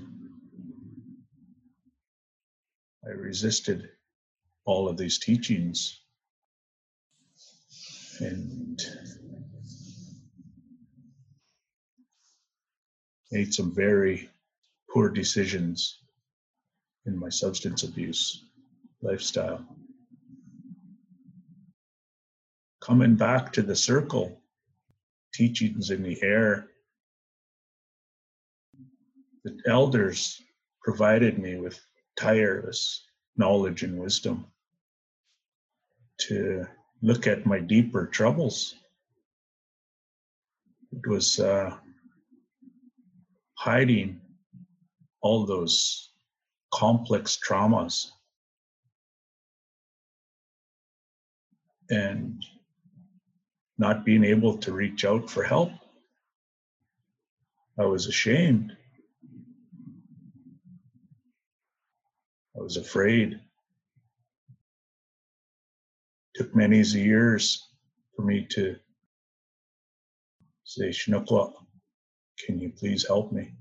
I 3.10 3.14
resisted 3.14 3.90
all 4.66 4.88
of 4.88 4.96
these 4.96 5.18
teachings 5.18 6.00
and 8.20 8.80
made 13.32 13.52
some 13.52 13.74
very 13.74 14.30
poor 14.94 15.10
decisions 15.10 16.04
in 17.08 17.18
my 17.18 17.30
substance 17.30 17.82
abuse 17.82 18.46
lifestyle. 19.02 19.66
Coming 22.80 23.16
back 23.16 23.54
to 23.54 23.64
the 23.64 23.76
circle, 23.76 24.40
teachings 25.34 25.90
in 25.90 26.04
the 26.04 26.22
air, 26.22 26.68
the 29.44 29.58
elders 29.66 30.40
provided 30.84 31.40
me 31.40 31.56
with 31.58 31.80
tireless 32.20 33.06
knowledge 33.38 33.84
and 33.84 33.98
wisdom 33.98 34.46
to 36.20 36.66
look 37.02 37.28
at 37.28 37.46
my 37.46 37.60
deeper 37.60 38.06
troubles. 38.06 38.76
It 40.92 41.08
was 41.08 41.40
uh, 41.40 41.78
hiding 43.54 44.20
all 45.22 45.46
those 45.46 46.10
complex 46.74 47.38
traumas 47.38 48.08
and 51.90 52.44
not 53.78 54.04
being 54.04 54.26
able 54.26 54.58
to 54.58 54.74
reach 54.74 55.06
out 55.06 55.30
for 55.30 55.44
help. 55.44 55.72
I 57.80 57.86
was 57.86 58.08
ashamed. 58.08 58.76
Was 62.70 62.78
afraid. 62.78 63.40
Took 66.36 66.56
many 66.56 66.82
years 66.82 67.68
for 68.16 68.22
me 68.22 68.46
to 68.52 68.76
say, 70.66 70.90
Shinukwa, 70.90 71.52
can 72.46 72.60
you 72.60 72.70
please 72.70 73.08
help 73.08 73.32
me? 73.32 73.56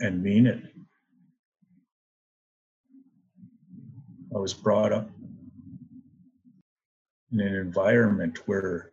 And 0.00 0.20
mean 0.20 0.48
it. 0.48 0.60
I 4.34 4.38
was 4.40 4.52
brought 4.52 4.92
up 4.92 5.08
in 7.30 7.38
an 7.38 7.54
environment 7.54 8.40
where 8.46 8.90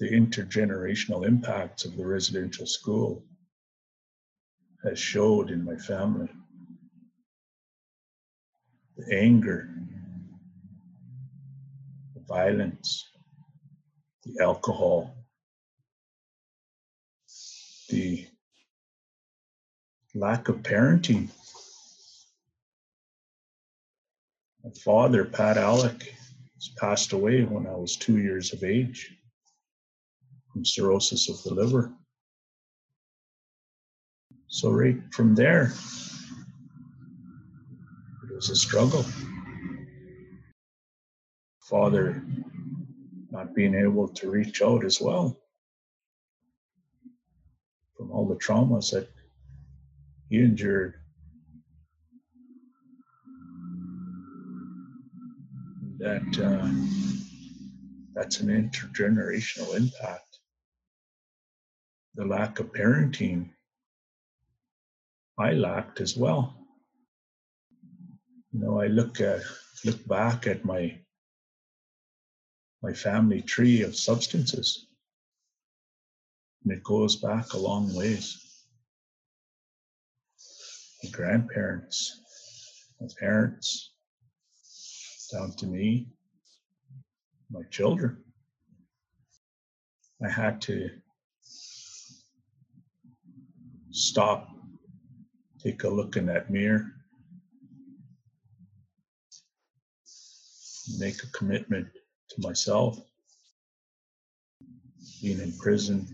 the 0.00 0.10
intergenerational 0.10 1.28
impacts 1.28 1.84
of 1.84 1.96
the 1.96 2.04
residential 2.04 2.66
school 2.66 3.24
has 4.84 4.98
showed 4.98 5.50
in 5.50 5.64
my 5.64 5.76
family. 5.76 6.28
the 8.96 9.16
anger, 9.16 9.68
the 12.14 12.20
violence, 12.28 13.10
the 14.24 14.42
alcohol, 14.42 15.14
the 17.88 18.26
lack 20.14 20.48
of 20.48 20.56
parenting. 20.56 21.28
My 24.62 24.70
father, 24.84 25.24
Pat 25.24 25.58
Alec, 25.58 26.14
passed 26.78 27.12
away 27.12 27.42
when 27.42 27.66
I 27.66 27.74
was 27.74 27.96
two 27.96 28.18
years 28.18 28.54
of 28.54 28.64
age 28.64 29.14
from 30.52 30.64
cirrhosis 30.64 31.28
of 31.28 31.42
the 31.42 31.52
liver. 31.52 31.92
So, 34.54 34.70
right 34.70 35.02
from 35.12 35.34
there, 35.34 35.72
it 38.22 38.32
was 38.32 38.50
a 38.50 38.54
struggle. 38.54 39.04
Father 41.58 42.22
not 43.32 43.52
being 43.52 43.74
able 43.74 44.06
to 44.06 44.30
reach 44.30 44.62
out 44.62 44.84
as 44.84 45.00
well 45.00 45.36
from 47.96 48.12
all 48.12 48.28
the 48.28 48.36
traumas 48.36 48.92
that 48.92 49.10
he 50.28 50.38
endured. 50.38 51.00
That 55.98 56.38
uh, 56.38 56.70
that's 58.14 58.38
an 58.38 58.50
intergenerational 58.50 59.74
impact. 59.74 60.38
The 62.14 62.24
lack 62.24 62.60
of 62.60 62.72
parenting 62.72 63.50
I 65.38 65.52
lacked 65.52 66.00
as 66.00 66.16
well. 66.16 66.54
You 68.52 68.60
know, 68.60 68.80
I 68.80 68.86
look 68.86 69.20
at 69.20 69.42
look 69.84 70.06
back 70.06 70.46
at 70.46 70.64
my 70.64 70.98
my 72.82 72.92
family 72.92 73.40
tree 73.40 73.82
of 73.82 73.96
substances. 73.96 74.86
And 76.62 76.72
it 76.72 76.84
goes 76.84 77.16
back 77.16 77.52
a 77.52 77.58
long 77.58 77.92
ways. 77.94 78.40
My 81.02 81.10
grandparents, 81.10 82.20
my 83.00 83.08
parents, 83.18 83.92
down 85.32 85.52
to 85.56 85.66
me, 85.66 86.08
my 87.50 87.62
children. 87.70 88.22
I 90.24 90.30
had 90.30 90.60
to 90.62 90.90
stop, 93.90 94.48
take 95.64 95.84
a 95.84 95.88
look 95.88 96.16
in 96.16 96.26
that 96.26 96.50
mirror, 96.50 96.92
make 100.98 101.22
a 101.22 101.26
commitment 101.28 101.88
to 102.28 102.40
myself. 102.40 102.98
Being 105.22 105.40
in 105.40 105.52
prison, 105.58 106.06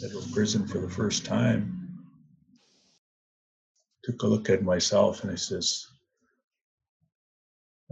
federal 0.00 0.22
prison 0.32 0.68
for 0.68 0.78
the 0.78 0.88
first 0.88 1.24
time, 1.24 2.06
took 4.04 4.22
a 4.22 4.26
look 4.26 4.48
at 4.50 4.62
myself 4.62 5.22
and 5.24 5.32
I 5.32 5.34
says, 5.34 5.86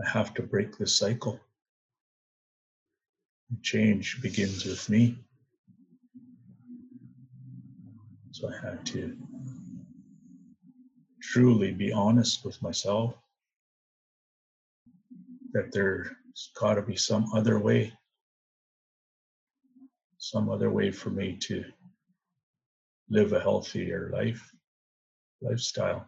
I 0.05 0.09
have 0.09 0.33
to 0.35 0.43
break 0.43 0.79
this 0.79 0.97
cycle. 0.97 1.41
Change 3.63 4.23
begins 4.23 4.65
with 4.65 4.89
me. 4.89 5.19
So 8.31 8.49
I 8.49 8.67
had 8.67 8.87
to 8.87 9.17
truly 11.33 11.73
be 11.73 11.93
honest 11.93 12.43
with 12.43 12.61
myself 12.63 13.15
that 15.53 15.71
there's 15.73 16.09
got 16.59 16.75
to 16.75 16.83
be 16.83 16.97
some 16.97 17.27
other 17.35 17.59
way, 17.59 17.93
some 20.17 20.49
other 20.49 20.71
way 20.71 20.91
for 20.91 21.11
me 21.11 21.37
to 21.37 21.65
live 23.11 23.35
a 23.35 23.41
healthier 23.41 24.11
life, 24.11 24.51
lifestyle. 25.43 26.07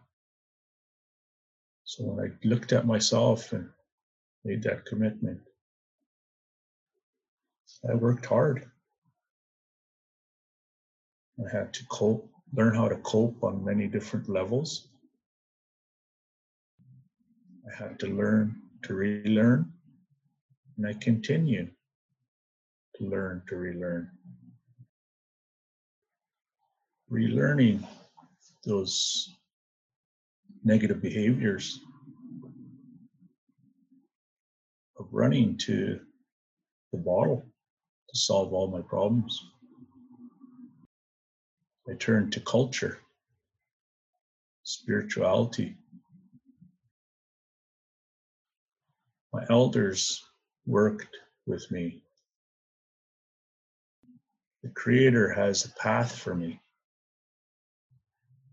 So 1.83 2.05
when 2.05 2.25
I 2.25 2.47
looked 2.47 2.73
at 2.73 2.87
myself 2.87 3.53
and 3.53 3.69
made 4.43 4.63
that 4.63 4.85
commitment, 4.85 5.39
I 7.87 7.93
worked 7.93 8.25
hard. 8.25 8.71
I 11.39 11.55
had 11.55 11.73
to 11.75 11.85
cope, 11.85 12.27
learn 12.53 12.73
how 12.73 12.87
to 12.87 12.97
cope 12.97 13.43
on 13.43 13.63
many 13.63 13.87
different 13.87 14.27
levels. 14.27 14.87
I 17.71 17.83
had 17.83 17.99
to 17.99 18.07
learn 18.07 18.55
to 18.83 18.93
relearn, 18.93 19.71
and 20.77 20.87
I 20.87 20.93
continue 20.93 21.69
to 22.95 23.03
learn 23.03 23.43
to 23.47 23.55
relearn. 23.55 24.09
Relearning 27.09 27.87
those 28.65 29.29
negative 30.63 31.01
behaviors 31.01 31.79
of 34.99 35.07
running 35.11 35.57
to 35.59 35.99
the 36.91 36.97
bottle 36.97 37.45
to 38.09 38.17
solve 38.17 38.53
all 38.53 38.67
my 38.67 38.81
problems. 38.81 39.39
I 41.89 41.93
turned 41.95 42.33
to 42.33 42.39
culture, 42.41 42.99
spirituality, 44.63 45.77
my 49.33 49.45
elders 49.49 50.23
worked 50.65 51.17
with 51.45 51.69
me. 51.71 52.03
The 54.63 54.69
Creator 54.69 55.33
has 55.33 55.65
a 55.65 55.73
path 55.79 56.15
for 56.17 56.35
me. 56.35 56.59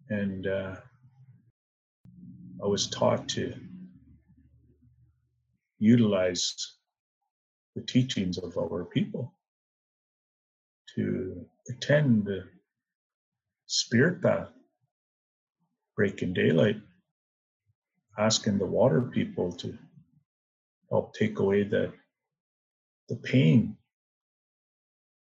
And 0.09 0.47
uh, 0.47 0.77
I 2.63 2.67
was 2.67 2.89
taught 2.89 3.29
to 3.31 3.53
utilize 5.79 6.55
the 7.75 7.83
teachings 7.83 8.39
of 8.39 8.57
our 8.57 8.85
people 8.85 9.35
to 10.95 11.47
attend 11.69 12.25
the 12.25 12.45
spirit 13.67 14.23
path, 14.23 14.49
breaking 15.95 16.33
daylight, 16.33 16.81
asking 18.19 18.59
the 18.59 18.67
water 18.67 19.03
people 19.03 19.53
to 19.53 19.77
help 20.91 21.15
take 21.15 21.39
away 21.39 21.65
the 21.65 21.93
the 23.09 23.17
pain, 23.17 23.77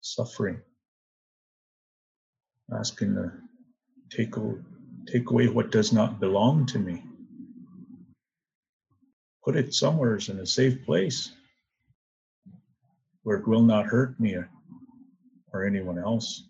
suffering. 0.01 0.61
Asking 2.73 3.15
to 3.15 3.31
take 4.15 4.35
take 5.07 5.29
away 5.29 5.47
what 5.47 5.71
does 5.71 5.91
not 5.91 6.19
belong 6.19 6.65
to 6.67 6.79
me. 6.79 7.03
Put 9.43 9.55
it 9.55 9.73
somewhere 9.73 10.19
in 10.29 10.39
a 10.39 10.45
safe 10.45 10.85
place 10.85 11.31
where 13.23 13.37
it 13.37 13.47
will 13.47 13.63
not 13.63 13.85
hurt 13.85 14.19
me 14.19 14.35
or, 14.35 14.49
or 15.53 15.65
anyone 15.65 15.97
else. 15.97 16.43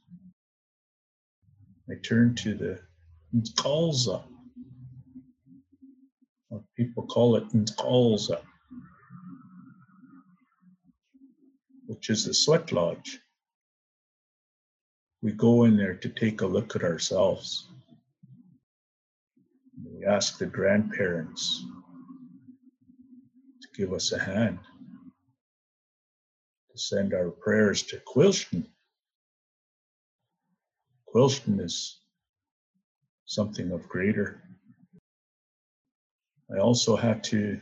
I 1.89 1.95
turn 2.03 2.35
to 2.35 2.53
the 2.53 2.79
Nkalza. 3.35 4.23
What 6.49 6.63
people 6.77 7.05
call 7.07 7.37
it 7.37 7.47
Nkalza. 7.49 8.41
Which 12.01 12.09
is 12.09 12.25
the 12.25 12.33
sweat 12.33 12.71
lodge. 12.71 13.19
We 15.21 15.33
go 15.33 15.65
in 15.65 15.77
there 15.77 15.93
to 15.97 16.09
take 16.09 16.41
a 16.41 16.47
look 16.47 16.75
at 16.75 16.81
ourselves. 16.81 17.67
We 19.85 20.03
ask 20.03 20.39
the 20.39 20.47
grandparents 20.47 21.63
to 23.61 23.67
give 23.75 23.93
us 23.93 24.11
a 24.13 24.17
hand, 24.17 24.57
to 26.71 26.77
send 26.79 27.13
our 27.13 27.29
prayers 27.29 27.83
to 27.83 27.97
Quilston. 27.97 28.65
Quilston 31.05 31.59
is 31.59 31.99
something 33.25 33.71
of 33.71 33.87
greater. 33.87 34.41
I 36.51 36.57
also 36.61 36.95
had 36.95 37.23
to 37.25 37.61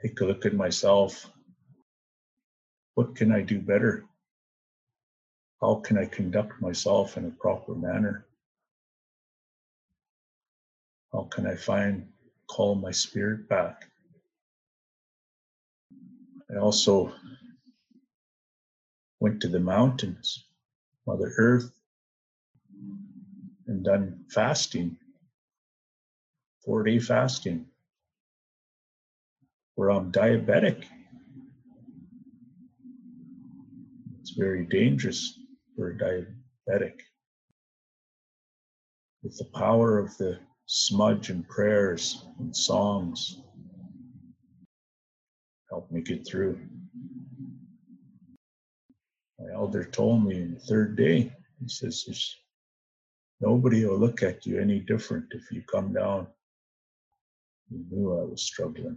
take 0.00 0.18
a 0.22 0.24
look 0.24 0.46
at 0.46 0.54
myself 0.54 1.30
what 2.94 3.16
can 3.16 3.32
I 3.32 3.42
do 3.42 3.60
better? 3.60 4.04
How 5.60 5.76
can 5.76 5.98
I 5.98 6.06
conduct 6.06 6.60
myself 6.60 7.16
in 7.16 7.26
a 7.26 7.30
proper 7.30 7.74
manner? 7.74 8.26
How 11.12 11.24
can 11.30 11.46
I 11.46 11.56
find, 11.56 12.08
call 12.48 12.74
my 12.74 12.90
spirit 12.90 13.48
back? 13.48 13.84
I 16.50 16.58
also 16.58 17.12
went 19.20 19.40
to 19.40 19.48
the 19.48 19.60
mountains, 19.60 20.44
Mother 21.06 21.32
Earth, 21.38 21.70
and 23.66 23.84
done 23.84 24.24
fasting 24.28 24.98
four 26.64 26.82
day 26.82 26.98
fasting 26.98 27.66
where 29.74 29.90
I'm 29.90 30.12
diabetic. 30.12 30.84
It's 34.24 34.32
very 34.38 34.64
dangerous 34.64 35.38
for 35.76 35.90
a 35.90 35.98
diabetic. 35.98 36.98
With 39.22 39.36
the 39.36 39.50
power 39.52 39.98
of 39.98 40.16
the 40.16 40.40
smudge 40.64 41.28
and 41.28 41.46
prayers 41.46 42.24
and 42.38 42.56
songs, 42.56 43.42
help 45.68 45.92
me 45.92 46.00
get 46.00 46.26
through. 46.26 46.58
My 49.38 49.52
elder 49.52 49.84
told 49.84 50.24
me 50.24 50.36
in 50.36 50.54
the 50.54 50.60
third 50.60 50.96
day, 50.96 51.30
he 51.60 51.68
says, 51.68 52.04
There's 52.06 52.34
nobody 53.42 53.84
will 53.84 53.98
look 53.98 54.22
at 54.22 54.46
you 54.46 54.58
any 54.58 54.80
different 54.80 55.26
if 55.32 55.52
you 55.52 55.62
come 55.70 55.92
down. 55.92 56.28
He 57.68 57.76
knew 57.90 58.18
I 58.18 58.24
was 58.24 58.40
struggling. 58.40 58.96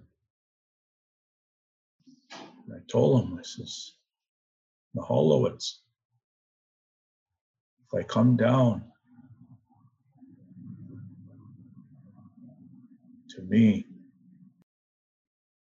And 2.31 2.73
I 2.73 2.79
told 2.89 3.25
him, 3.25 3.37
I 3.37 3.41
says, 3.41 3.96
Maholowitz, 4.97 5.79
if 7.87 7.99
I 7.99 8.03
come 8.03 8.35
down, 8.35 8.83
to 13.29 13.41
me, 13.43 13.85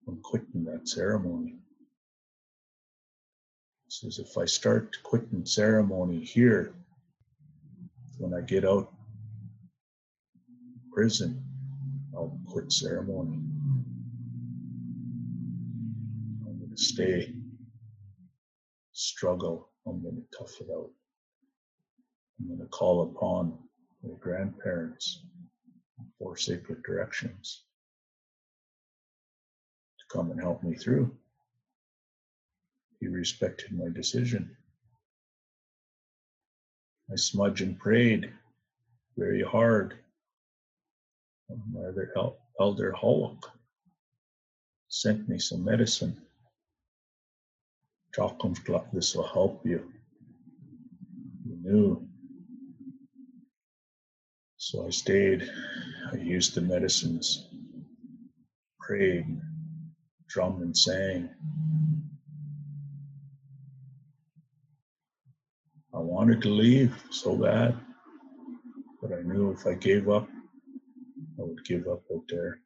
I'm 0.08 0.20
quitting 0.24 0.65
that 0.65 0.89
ceremony. 0.89 1.56
Says, 3.89 4.20
if 4.20 4.38
I 4.38 4.46
start 4.46 4.98
quitting 5.04 5.46
ceremony 5.46 6.24
here, 6.24 6.74
when 8.18 8.34
I 8.34 8.42
get 8.42 8.65
out 8.65 8.94
prison, 10.92 11.44
I'll 12.15 12.38
quit 12.46 12.72
ceremony. 12.72 13.39
I'm 16.46 16.60
going 16.60 16.72
to 16.76 16.78
stay, 16.84 17.34
struggle. 19.00 19.70
I'm 19.88 20.02
going 20.02 20.16
to 20.16 20.38
tough 20.38 20.60
it 20.60 20.68
out. 20.74 20.90
I'm 22.40 22.48
going 22.48 22.60
to 22.60 22.66
call 22.66 23.04
upon 23.04 23.58
my 24.04 24.14
grandparents 24.20 25.24
for 26.18 26.36
sacred 26.38 26.84
directions 26.84 27.64
to 30.00 30.16
come 30.18 30.32
and 30.32 30.40
help 30.40 30.64
me 30.64 30.76
through. 30.76 31.16
He 33.00 33.08
respected 33.08 33.72
my 33.72 33.90
decision. 33.90 34.56
I 37.12 37.16
smudged 37.16 37.62
and 37.62 37.80
prayed 37.80 38.32
very 39.18 39.44
hard. 39.44 39.96
My 41.72 41.86
other 41.88 42.12
elder 42.60 42.92
Hollock 42.92 43.50
sent 44.90 45.28
me 45.30 45.40
some 45.40 45.64
medicine 45.64 46.22
Club, 48.13 48.88
this 48.93 49.15
will 49.15 49.28
help 49.28 49.62
you. 49.65 49.91
Knew. 51.45 52.08
So 54.58 54.88
I 54.88 54.89
stayed. 54.89 55.50
I 56.12 56.17
used 56.17 56.56
the 56.56 56.62
medicines, 56.62 57.48
prayed, 58.80 59.26
drummed 60.28 60.62
and 60.62 60.78
sang. 60.78 61.30
I 65.93 66.00
wanted 66.00 66.41
to 66.43 66.50
leave 66.50 66.95
so 67.12 67.36
bad, 67.36 67.76
but 69.02 69.12
I 69.13 69.22
knew 69.22 69.52
if 69.52 69.65
I 69.67 69.74
gave 69.74 70.10
up, 70.10 70.28
I 71.39 71.43
would 71.43 71.65
give 71.65 71.88
up 71.88 72.04
out 72.13 72.24
there. 72.30 72.60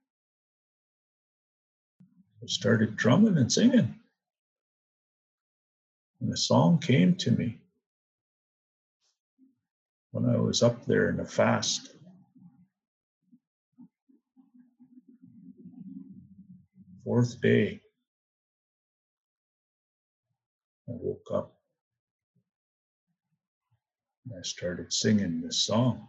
I 2.44 2.48
started 2.48 2.98
drumming 2.98 3.38
and 3.38 3.52
singing. 3.52 3.96
And 6.24 6.32
the 6.32 6.38
song 6.38 6.80
came 6.80 7.16
to 7.16 7.32
me 7.32 7.60
when 10.12 10.26
I 10.26 10.38
was 10.38 10.64
up 10.64 10.86
there 10.86 11.10
in 11.10 11.18
the 11.18 11.26
fast. 11.26 11.90
Fourth 17.04 17.42
day, 17.42 17.82
I 20.88 20.94
woke 20.94 21.28
up 21.34 21.58
and 24.26 24.40
I 24.40 24.44
started 24.44 24.94
singing 24.94 25.42
this 25.42 25.66
song. 25.66 26.08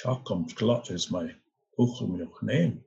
Chakam 0.00 0.54
Glut 0.54 0.92
is 0.92 1.10
my 1.10 1.34
Uchelmilch 1.76 2.40
name. 2.40 2.84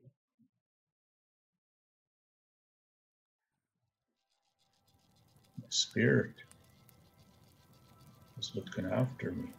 Spirit 5.75 6.35
is 8.39 8.51
looking 8.55 8.91
after 8.91 9.31
me. 9.31 9.49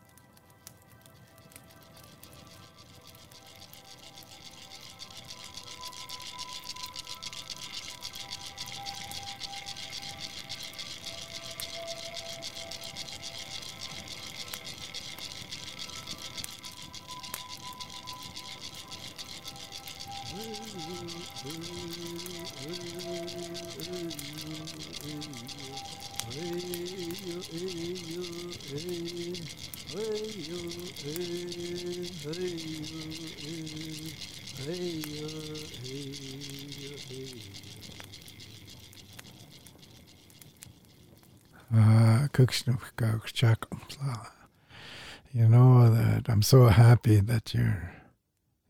You 45.32 45.48
know 45.48 45.88
that 45.88 46.28
I'm 46.28 46.42
so 46.42 46.66
happy 46.66 47.20
that 47.20 47.54
you're 47.54 47.92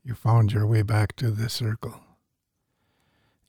you 0.05 0.15
found 0.15 0.53
your 0.53 0.65
way 0.65 0.83
back 0.83 1.17
to 1.17 1.31
the 1.31 1.49
circle. 1.49 1.99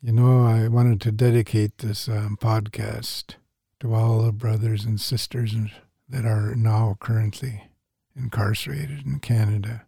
You 0.03 0.11
know, 0.13 0.45
I 0.45 0.67
wanted 0.67 1.01
to 1.03 1.13
dedicate 1.13 1.79
this 1.79 2.09
um, 2.09 2.37
podcast 2.41 3.37
to 3.79 3.95
all 3.95 4.23
the 4.23 4.33
brothers 4.33 4.85
and 4.85 5.01
sisters 5.01 5.55
that 6.09 6.25
are 6.25 6.57
now 6.57 6.97
currently 6.99 7.69
incarcerated 8.17 9.07
in 9.07 9.21
Canada 9.21 9.87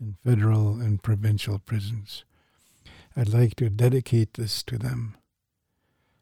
in 0.00 0.16
federal 0.24 0.80
and 0.80 1.00
provincial 1.04 1.60
prisons. 1.60 2.24
I'd 3.16 3.28
like 3.28 3.54
to 3.56 3.70
dedicate 3.70 4.34
this 4.34 4.64
to 4.64 4.76
them 4.76 5.16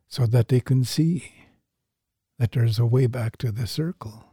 so 0.09 0.26
that 0.26 0.48
they 0.48 0.61
can 0.61 0.85
see 0.85 1.33
that 2.40 2.53
there's 2.53 2.79
a 2.79 2.87
way 2.87 3.07
back 3.07 3.37
to 3.37 3.53
the 3.53 3.66
circle, 3.66 4.24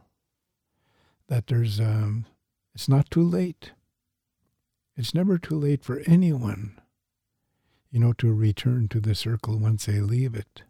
that 1.28 1.48
there's, 1.48 1.78
um, 1.78 2.24
it's 2.74 2.88
not 2.88 3.10
too 3.10 3.22
late. 3.22 3.72
It's 4.96 5.12
never 5.12 5.36
too 5.36 5.58
late 5.58 5.84
for 5.84 6.00
anyone, 6.06 6.80
you 7.90 8.00
know, 8.00 8.14
to 8.14 8.32
return 8.32 8.88
to 8.88 9.00
the 9.00 9.14
circle 9.14 9.58
once 9.58 9.84
they 9.84 10.00
leave 10.00 10.34
it. 10.34 10.62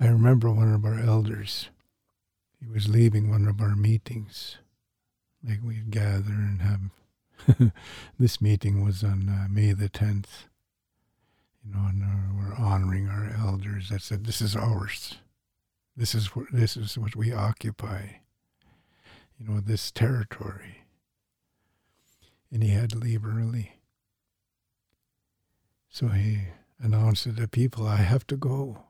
I 0.00 0.08
remember 0.08 0.50
one 0.50 0.74
of 0.74 0.84
our 0.84 0.98
elders, 0.98 1.70
he 2.58 2.66
was 2.66 2.88
leaving 2.88 3.30
one 3.30 3.46
of 3.46 3.60
our 3.60 3.76
meetings. 3.76 4.56
Like 5.48 5.60
we'd 5.64 5.92
gather 5.92 6.32
and 6.32 6.62
have, 6.62 7.72
this 8.18 8.40
meeting 8.40 8.84
was 8.84 9.04
on 9.04 9.28
uh, 9.28 9.46
May 9.48 9.74
the 9.74 9.88
10th, 9.88 10.48
you 11.64 11.72
know, 11.72 11.86
and 11.88 12.02
uh, 12.02 12.34
we're 12.36 12.56
honoring 12.56 13.08
our 13.08 13.32
elders 13.46 13.90
that 13.90 14.02
said, 14.02 14.24
this 14.24 14.42
is 14.42 14.56
ours. 14.56 15.14
This 15.96 16.14
is 16.14 16.34
what 16.34 16.46
this 16.52 16.76
is 16.76 16.96
what 16.96 17.16
we 17.16 17.32
occupy. 17.32 18.20
You 19.38 19.48
know, 19.48 19.60
this 19.60 19.90
territory. 19.90 20.84
And 22.52 22.62
he 22.62 22.70
had 22.70 22.90
to 22.90 22.98
leave 22.98 23.24
early. 23.24 23.80
So 25.88 26.08
he 26.08 26.42
announced 26.78 27.24
to 27.24 27.32
the 27.32 27.48
people, 27.48 27.86
I 27.86 27.96
have 27.96 28.26
to 28.28 28.36
go. 28.36 28.84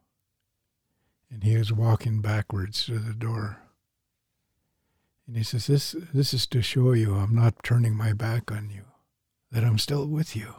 And 1.31 1.45
he 1.45 1.57
was 1.57 1.73
walking 1.73 2.21
backwards 2.21 2.87
to 2.87 2.99
the 2.99 3.15
door. 3.15 3.63
And 5.27 5.37
he 5.37 5.45
says, 5.45 5.69
This 5.69 5.95
this 6.13 6.35
is 6.35 6.47
to 6.49 6.61
show 6.61 6.93
you 6.93 7.15
I'm 7.15 7.35
not 7.35 7.63
turning 7.63 7.95
my 7.95 8.13
back 8.13 8.51
on 8.51 8.71
you, 8.71 8.83
that 9.53 9.63
I'm 9.63 9.79
still 9.79 10.07
with 10.07 10.35
you. 10.35 10.55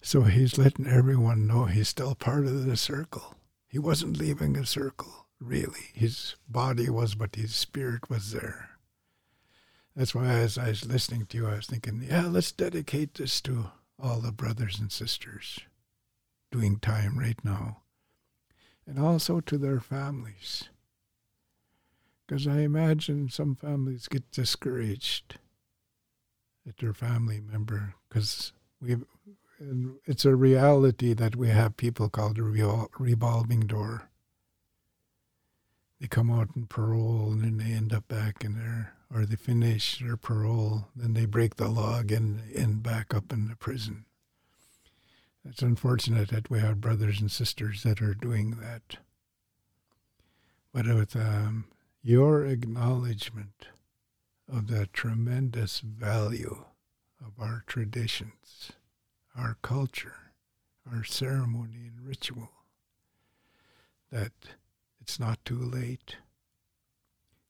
So 0.00 0.22
he's 0.22 0.56
letting 0.56 0.86
everyone 0.86 1.46
know 1.46 1.66
he's 1.66 1.88
still 1.88 2.14
part 2.14 2.46
of 2.46 2.64
the 2.64 2.76
circle. 2.76 3.34
He 3.76 3.80
wasn't 3.80 4.16
leaving 4.16 4.56
a 4.56 4.64
circle, 4.64 5.26
really. 5.38 5.90
His 5.92 6.36
body 6.48 6.88
was, 6.88 7.14
but 7.14 7.36
his 7.36 7.54
spirit 7.54 8.08
was 8.08 8.32
there. 8.32 8.70
That's 9.94 10.14
why 10.14 10.28
as 10.28 10.56
I 10.56 10.70
was 10.70 10.86
listening 10.86 11.26
to 11.26 11.36
you, 11.36 11.46
I 11.46 11.56
was 11.56 11.66
thinking, 11.66 12.02
yeah, 12.08 12.26
let's 12.26 12.52
dedicate 12.52 13.12
this 13.12 13.38
to 13.42 13.72
all 14.02 14.20
the 14.20 14.32
brothers 14.32 14.80
and 14.80 14.90
sisters 14.90 15.60
doing 16.50 16.78
time 16.78 17.18
right 17.18 17.38
now, 17.44 17.82
and 18.86 18.98
also 18.98 19.40
to 19.40 19.58
their 19.58 19.80
families. 19.80 20.70
Because 22.26 22.46
I 22.46 22.60
imagine 22.60 23.28
some 23.28 23.54
families 23.54 24.08
get 24.08 24.30
discouraged 24.30 25.36
at 26.66 26.78
their 26.78 26.94
family 26.94 27.42
member 27.42 27.92
because 28.08 28.54
we 28.80 28.96
it's 29.58 30.24
a 30.24 30.34
reality 30.34 31.14
that 31.14 31.36
we 31.36 31.48
have 31.48 31.76
people 31.76 32.08
called 32.08 32.38
a 32.38 32.42
revolving 32.42 33.60
door. 33.60 34.10
They 36.00 36.06
come 36.08 36.30
out 36.30 36.50
in 36.54 36.66
parole 36.66 37.32
and 37.32 37.42
then 37.42 37.56
they 37.58 37.72
end 37.72 37.92
up 37.92 38.06
back 38.06 38.44
in 38.44 38.54
there, 38.54 38.94
or 39.12 39.24
they 39.24 39.36
finish 39.36 39.98
their 39.98 40.16
parole, 40.16 40.88
then 40.94 41.14
they 41.14 41.24
break 41.24 41.56
the 41.56 41.68
law 41.68 41.98
again 41.98 42.42
and 42.44 42.56
end 42.56 42.82
back 42.82 43.14
up 43.14 43.32
in 43.32 43.48
the 43.48 43.56
prison. 43.56 44.04
It's 45.48 45.62
unfortunate 45.62 46.28
that 46.30 46.50
we 46.50 46.58
have 46.58 46.80
brothers 46.80 47.20
and 47.20 47.30
sisters 47.30 47.82
that 47.84 48.02
are 48.02 48.14
doing 48.14 48.58
that. 48.60 48.98
But 50.72 50.86
with 50.86 51.16
um, 51.16 51.66
your 52.02 52.44
acknowledgement 52.44 53.68
of 54.52 54.66
the 54.66 54.86
tremendous 54.86 55.80
value 55.80 56.64
of 57.24 57.32
our 57.40 57.62
traditions, 57.66 58.72
our 59.36 59.56
culture, 59.62 60.32
our 60.90 61.04
ceremony 61.04 61.88
and 61.88 62.06
ritual, 62.06 62.50
that 64.10 64.32
it's 65.00 65.20
not 65.20 65.44
too 65.44 65.58
late. 65.58 66.16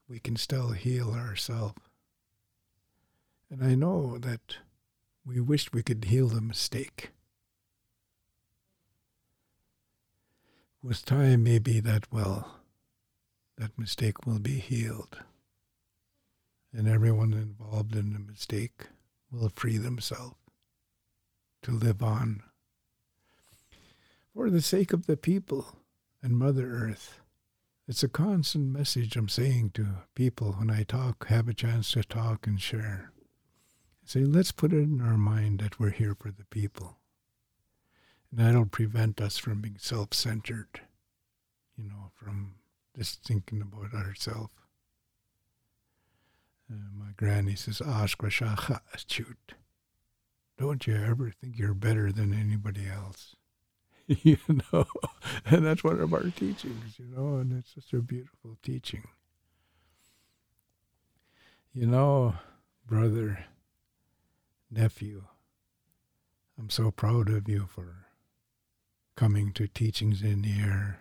We 0.08 0.18
can 0.18 0.36
still 0.36 0.70
heal 0.70 1.10
ourselves. 1.10 1.80
And 3.50 3.62
I 3.62 3.74
know 3.74 4.18
that 4.18 4.56
we 5.24 5.40
wish 5.40 5.72
we 5.72 5.82
could 5.82 6.04
heal 6.04 6.28
the 6.28 6.40
mistake. 6.40 7.10
With 10.82 11.04
time, 11.04 11.42
maybe 11.42 11.80
that 11.80 12.12
will, 12.12 12.46
that 13.56 13.78
mistake 13.78 14.26
will 14.26 14.38
be 14.38 14.58
healed 14.58 15.18
and 16.76 16.86
everyone 16.86 17.32
involved 17.32 17.96
in 17.96 18.12
the 18.12 18.18
mistake 18.18 18.86
will 19.32 19.48
free 19.48 19.78
themselves 19.78 20.36
to 21.66 21.72
live 21.72 22.00
on. 22.00 22.44
For 24.32 24.50
the 24.50 24.62
sake 24.62 24.92
of 24.92 25.06
the 25.06 25.16
people 25.16 25.74
and 26.22 26.38
Mother 26.38 26.70
Earth, 26.70 27.18
it's 27.88 28.04
a 28.04 28.08
constant 28.08 28.72
message 28.72 29.16
I'm 29.16 29.28
saying 29.28 29.70
to 29.74 29.86
people 30.14 30.52
when 30.52 30.70
I 30.70 30.84
talk, 30.84 31.26
have 31.26 31.48
a 31.48 31.54
chance 31.54 31.90
to 31.92 32.04
talk 32.04 32.46
and 32.46 32.60
share. 32.60 33.10
Say, 34.04 34.20
let's 34.20 34.52
put 34.52 34.72
it 34.72 34.82
in 34.82 35.00
our 35.00 35.16
mind 35.16 35.58
that 35.58 35.80
we're 35.80 35.90
here 35.90 36.14
for 36.14 36.30
the 36.30 36.44
people. 36.44 36.98
And 38.30 38.38
that'll 38.38 38.66
prevent 38.66 39.20
us 39.20 39.36
from 39.36 39.60
being 39.60 39.78
self 39.78 40.14
centered, 40.14 40.82
you 41.76 41.82
know, 41.88 42.12
from 42.14 42.54
just 42.96 43.24
thinking 43.24 43.60
about 43.60 43.92
ourselves. 43.92 44.52
Uh, 46.70 46.76
my 46.96 47.10
granny 47.16 47.56
says, 47.56 47.80
Ashkwa 47.80 48.30
shoot. 49.08 49.54
Don't 50.58 50.86
you 50.86 50.96
ever 50.96 51.30
think 51.30 51.58
you're 51.58 51.74
better 51.74 52.10
than 52.10 52.32
anybody 52.32 52.86
else. 52.88 53.36
you 54.06 54.38
know, 54.48 54.86
and 55.46 55.66
that's 55.66 55.84
one 55.84 56.00
of 56.00 56.14
our 56.14 56.30
teachings, 56.30 56.98
you 56.98 57.06
know, 57.06 57.38
and 57.38 57.52
it's 57.58 57.74
such 57.74 57.92
a 57.92 58.02
beautiful 58.02 58.56
teaching. 58.62 59.08
You 61.72 61.86
know, 61.86 62.34
brother, 62.86 63.44
nephew, 64.70 65.24
I'm 66.58 66.70
so 66.70 66.90
proud 66.90 67.28
of 67.28 67.48
you 67.48 67.66
for 67.66 68.06
coming 69.14 69.52
to 69.52 69.66
Teachings 69.66 70.22
in 70.22 70.42
the 70.42 70.58
Air. 70.58 71.00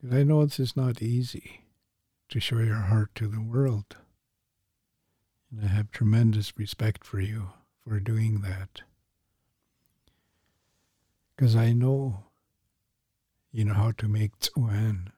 Because 0.00 0.16
I 0.16 0.22
know 0.22 0.44
this 0.44 0.60
is 0.60 0.76
not 0.76 1.02
easy 1.02 1.62
to 2.30 2.40
show 2.40 2.58
your 2.58 2.76
heart 2.76 3.14
to 3.16 3.26
the 3.26 3.40
world. 3.40 3.96
And 5.50 5.64
I 5.64 5.68
have 5.68 5.90
tremendous 5.90 6.52
respect 6.56 7.04
for 7.04 7.20
you 7.20 7.50
for 7.86 8.00
doing 8.00 8.40
that. 8.40 8.82
Because 11.34 11.56
I 11.56 11.72
know 11.72 12.24
you 13.50 13.64
know 13.64 13.74
how 13.74 13.92
to 13.92 14.08
make 14.08 14.38
tsuan, 14.40 15.08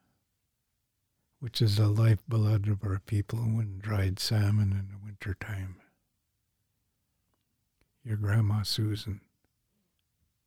which 1.41 1.61
is 1.61 1.77
the 1.77 1.89
lifeblood 1.89 2.69
of 2.69 2.85
our 2.85 3.01
people 3.01 3.41
when 3.41 3.79
dried 3.81 4.19
salmon 4.19 4.73
in 4.73 4.89
the 4.91 5.05
winter 5.05 5.35
time. 5.35 5.77
Your 8.05 8.17
grandma 8.17 8.63
Susan, 8.63 9.21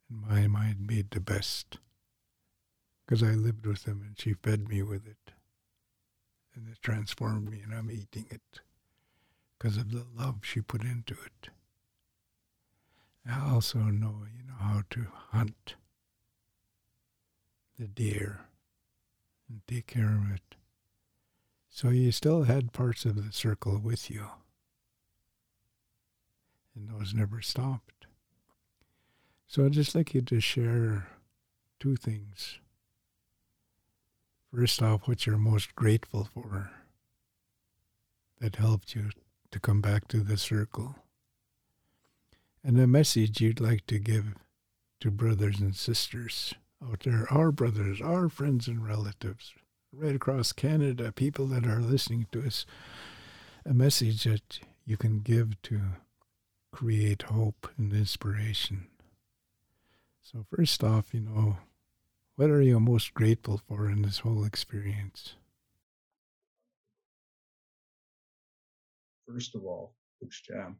and 0.09 0.21
my 0.21 0.47
mind, 0.47 0.87
made 0.87 1.11
the 1.11 1.19
best 1.19 1.77
because 3.05 3.21
I 3.21 3.31
lived 3.31 3.65
with 3.65 3.83
them 3.83 4.01
and 4.05 4.17
she 4.17 4.33
fed 4.33 4.69
me 4.69 4.81
with 4.81 5.05
it 5.05 5.33
and 6.55 6.69
it 6.69 6.81
transformed 6.81 7.49
me, 7.49 7.61
and 7.61 7.73
I'm 7.73 7.91
eating 7.91 8.27
it 8.29 8.61
because 9.63 9.77
of 9.77 9.91
the 9.91 10.05
love 10.17 10.39
she 10.41 10.59
put 10.59 10.83
into 10.83 11.13
it. 11.13 11.49
I 13.25 13.49
also 13.49 13.77
know, 13.79 14.25
you 14.35 14.45
know, 14.45 14.59
how 14.59 14.81
to 14.89 15.07
hunt 15.29 15.75
the 17.79 17.87
deer 17.87 18.41
and 19.47 19.61
take 19.65 19.87
care 19.87 20.17
of 20.17 20.35
it. 20.35 20.55
So 21.69 21.89
you 21.89 22.11
still 22.11 22.43
had 22.43 22.73
parts 22.73 23.05
of 23.05 23.15
the 23.15 23.31
circle 23.31 23.79
with 23.79 24.11
you. 24.11 24.25
And 26.75 26.89
those 26.89 27.13
never 27.13 27.41
stopped. 27.41 28.05
So 29.47 29.65
I'd 29.65 29.71
just 29.71 29.95
like 29.95 30.13
you 30.13 30.21
to 30.23 30.41
share 30.41 31.07
two 31.79 31.95
things 31.95 32.59
First 34.53 34.83
off, 34.83 35.07
what 35.07 35.25
you're 35.25 35.37
most 35.39 35.73
grateful 35.73 36.25
for 36.31 36.69
that 38.39 38.57
helped 38.57 38.93
you 38.93 39.09
to 39.53 39.59
come 39.59 39.81
back 39.81 40.07
to 40.09 40.17
the 40.17 40.37
circle. 40.37 40.95
And 42.63 42.79
a 42.79 42.87
message 42.87 43.39
you'd 43.39 43.61
like 43.61 43.85
to 43.87 43.99
give 43.99 44.35
to 44.99 45.11
brothers 45.11 45.59
and 45.59 45.75
sisters 45.75 46.53
out 46.83 47.01
there, 47.01 47.27
our 47.31 47.51
brothers, 47.51 48.01
our 48.01 48.29
friends 48.29 48.67
and 48.67 48.85
relatives, 48.85 49.53
right 49.91 50.15
across 50.15 50.51
Canada, 50.51 51.11
people 51.11 51.45
that 51.47 51.65
are 51.65 51.81
listening 51.81 52.27
to 52.31 52.45
us, 52.45 52.65
a 53.65 53.73
message 53.73 54.23
that 54.23 54.59
you 54.85 54.97
can 54.97 55.19
give 55.19 55.61
to 55.63 55.79
create 56.71 57.23
hope 57.23 57.69
and 57.77 57.93
inspiration. 57.93 58.87
So, 60.21 60.45
first 60.49 60.83
off, 60.83 61.13
you 61.13 61.21
know, 61.21 61.57
what 62.35 62.49
are 62.49 62.61
you 62.61 62.79
most 62.79 63.13
grateful 63.13 63.61
for 63.67 63.87
in 63.89 64.01
this 64.01 64.19
whole 64.19 64.43
experience? 64.45 65.35
First 69.33 69.55
of 69.55 69.65
all, 69.65 69.95
Coach 70.21 70.43
Jam, 70.47 70.77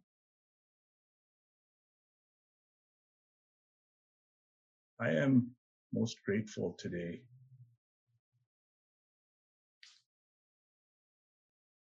I 5.01 5.09
am 5.09 5.55
most 5.91 6.17
grateful 6.23 6.75
today. 6.77 7.21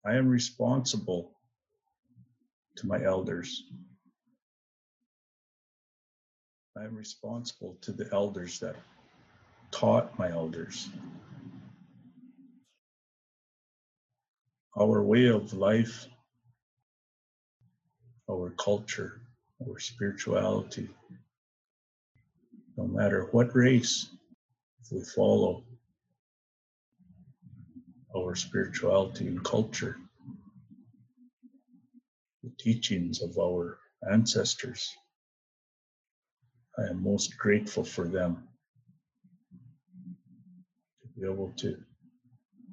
I 0.04 0.16
am 0.16 0.28
responsible 0.28 1.32
to 2.76 2.86
my 2.86 3.02
elders. 3.02 3.62
I 6.76 6.84
am 6.84 6.94
responsible 6.94 7.78
to 7.80 7.92
the 7.92 8.06
elders 8.12 8.60
that 8.60 8.76
taught 9.70 10.18
my 10.18 10.30
elders. 10.30 10.90
Our 14.78 15.02
way 15.02 15.28
of 15.28 15.54
life, 15.54 16.06
our 18.30 18.50
culture, 18.50 19.20
our 19.66 19.78
spirituality, 19.78 20.88
no 22.76 22.86
matter 22.86 23.28
what 23.32 23.54
race, 23.54 24.08
if 24.82 24.92
we 24.92 25.02
follow 25.16 25.64
our 28.16 28.34
spirituality 28.34 29.26
and 29.26 29.44
culture, 29.44 29.96
the 32.42 32.50
teachings 32.58 33.20
of 33.22 33.36
our 33.38 33.78
ancestors, 34.10 34.88
I 36.78 36.90
am 36.90 37.02
most 37.02 37.36
grateful 37.36 37.84
for 37.84 38.08
them. 38.08 38.48
To 41.02 41.08
be 41.20 41.26
able 41.26 41.52
to, 41.58 41.76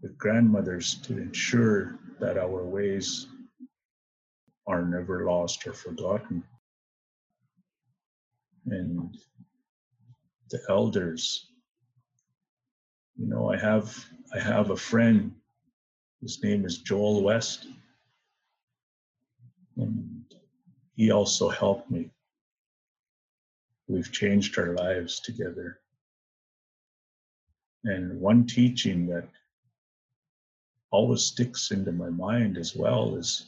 with 0.01 0.17
grandmothers, 0.17 0.95
to 1.03 1.17
ensure 1.17 1.99
that 2.19 2.37
our 2.37 2.63
ways 2.63 3.27
are 4.67 4.85
never 4.85 5.25
lost 5.25 5.65
or 5.65 5.73
forgotten. 5.73 6.43
And 8.65 9.15
the 10.49 10.59
elders, 10.69 11.47
you 13.15 13.27
know, 13.27 13.49
I 13.49 13.57
have 13.57 14.05
I 14.35 14.39
have 14.39 14.71
a 14.71 14.77
friend. 14.77 15.33
His 16.21 16.43
name 16.43 16.65
is 16.65 16.79
Joel 16.79 17.23
West. 17.23 17.67
And 19.77 20.25
he 20.95 21.11
also 21.11 21.47
helped 21.49 21.89
me. 21.89 22.09
We've 23.87 24.11
changed 24.11 24.57
our 24.57 24.73
lives 24.73 25.21
together. 25.21 25.79
And 27.85 28.19
one 28.19 28.45
teaching 28.45 29.07
that 29.07 29.29
always 30.91 31.21
sticks 31.23 31.71
into 31.71 31.91
my 31.91 32.09
mind 32.09 32.57
as 32.57 32.75
well 32.75 33.15
is 33.15 33.45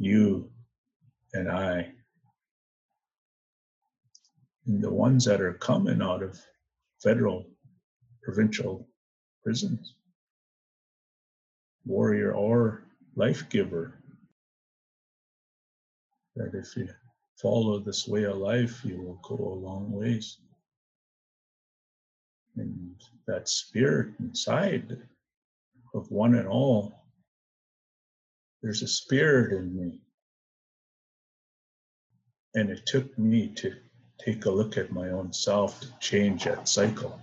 you 0.00 0.50
and 1.34 1.50
I, 1.50 1.92
and 4.66 4.82
the 4.82 4.90
ones 4.90 5.26
that 5.26 5.42
are 5.42 5.52
coming 5.52 6.00
out 6.00 6.22
of 6.22 6.40
federal, 7.02 7.46
provincial 8.22 8.88
prisons, 9.44 9.94
warrior 11.84 12.32
or 12.32 12.84
life 13.14 13.48
giver, 13.50 14.02
that 16.36 16.54
if 16.54 16.74
you 16.76 16.88
follow 17.40 17.78
this 17.78 18.08
way 18.08 18.24
of 18.24 18.38
life, 18.38 18.82
you 18.82 19.02
will 19.02 19.20
go 19.22 19.36
a 19.36 19.62
long 19.66 19.92
ways. 19.92 20.38
And 22.56 22.94
that 23.26 23.50
spirit 23.50 24.14
inside 24.18 24.96
of 25.94 26.10
one 26.10 26.36
and 26.36 26.48
all, 26.48 26.99
there's 28.62 28.82
a 28.82 28.88
spirit 28.88 29.52
in 29.52 29.74
me. 29.74 30.00
And 32.54 32.70
it 32.70 32.84
took 32.86 33.18
me 33.18 33.48
to 33.56 33.74
take 34.24 34.44
a 34.44 34.50
look 34.50 34.76
at 34.76 34.92
my 34.92 35.10
own 35.10 35.32
self 35.32 35.80
to 35.80 35.88
change 36.00 36.44
that 36.44 36.68
cycle 36.68 37.20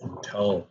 and 0.00 0.22
tell 0.22 0.66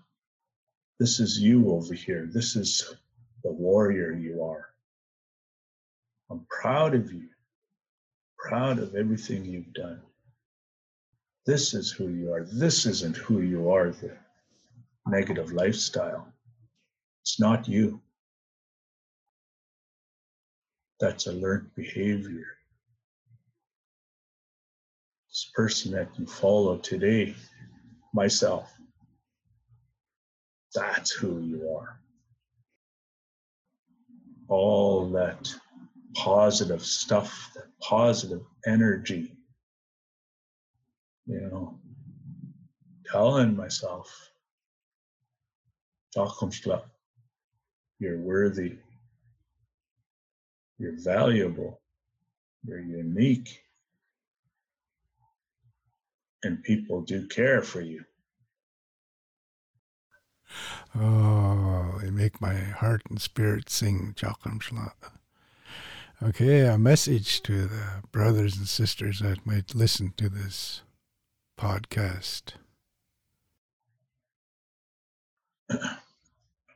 this 0.99 1.19
is 1.19 1.39
you 1.39 1.71
over 1.71 1.93
here. 1.93 2.27
This 2.31 2.55
is 2.55 2.95
the 3.43 3.51
warrior 3.51 4.11
you 4.11 4.43
are. 4.43 4.69
I'm 6.29 6.45
proud 6.49 6.95
of 6.95 7.11
you, 7.13 7.29
proud 8.37 8.79
of 8.79 8.95
everything 8.95 9.45
you've 9.45 9.73
done. 9.73 10.01
This 11.45 11.73
is 11.73 11.91
who 11.91 12.09
you 12.09 12.33
are. 12.33 12.43
This 12.43 12.85
isn't 12.85 13.15
who 13.15 13.41
you 13.41 13.69
are, 13.69 13.91
the 13.91 14.17
negative 15.05 15.53
lifestyle. 15.53 16.27
It's 17.21 17.39
not 17.39 17.67
you. 17.67 18.01
That's 20.99 21.27
a 21.27 21.31
learned 21.31 21.73
behavior. 21.75 22.47
This 25.29 25.51
person 25.53 25.91
that 25.91 26.09
you 26.17 26.25
follow 26.25 26.77
today, 26.77 27.35
myself, 28.13 28.73
that's 30.73 31.11
who 31.11 31.39
you 31.41 31.69
are. 31.77 31.99
All 34.47 35.09
that 35.11 35.53
positive 36.15 36.83
stuff, 36.83 37.51
that 37.55 37.67
positive 37.79 38.41
energy, 38.65 39.35
you 41.27 41.41
know, 41.41 41.77
telling 43.11 43.55
myself, 43.55 44.31
you're 47.99 48.19
worthy, 48.19 48.77
you're 50.77 50.99
valuable, 50.99 51.81
you're 52.63 52.79
unique, 52.79 53.63
and 56.43 56.63
people 56.63 57.01
do 57.01 57.27
care 57.27 57.61
for 57.61 57.81
you. 57.81 58.03
Oh, 60.95 61.99
they 62.01 62.09
make 62.09 62.39
my 62.39 62.55
heart 62.55 63.01
and 63.09 63.21
spirit 63.21 63.69
sing 63.69 64.13
Chakram 64.15 64.59
Shla. 64.61 64.91
Okay, 66.23 66.65
a 66.65 66.77
message 66.79 67.43
to 67.43 67.67
the 67.67 68.01
brothers 68.11 68.57
and 68.57 68.67
sisters 68.67 69.19
that 69.19 69.45
might 69.45 69.75
listen 69.75 70.13
to 70.17 70.29
this 70.29 70.81
podcast. 71.59 72.53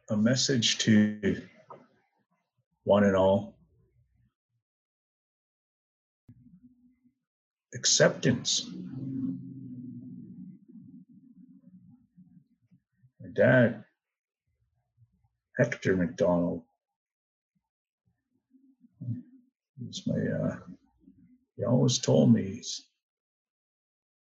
A 0.09 0.17
message 0.17 0.77
to 0.79 1.41
one 2.83 3.05
and 3.05 3.15
all 3.15 3.55
acceptance. 7.73 8.69
My 13.19 13.29
dad, 13.33 13.83
Hector 15.57 15.95
McDonald, 15.95 16.63
was 19.79 20.03
my, 20.07 20.15
uh, 20.15 20.57
he 21.57 21.63
always 21.65 21.99
told 21.99 22.33
me 22.33 22.61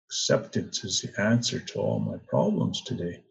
acceptance 0.09 0.83
is 0.83 1.01
the 1.01 1.21
answer 1.21 1.59
to 1.59 1.79
all 1.79 1.99
my 1.99 2.17
problems 2.27 2.81
today. 2.81 3.23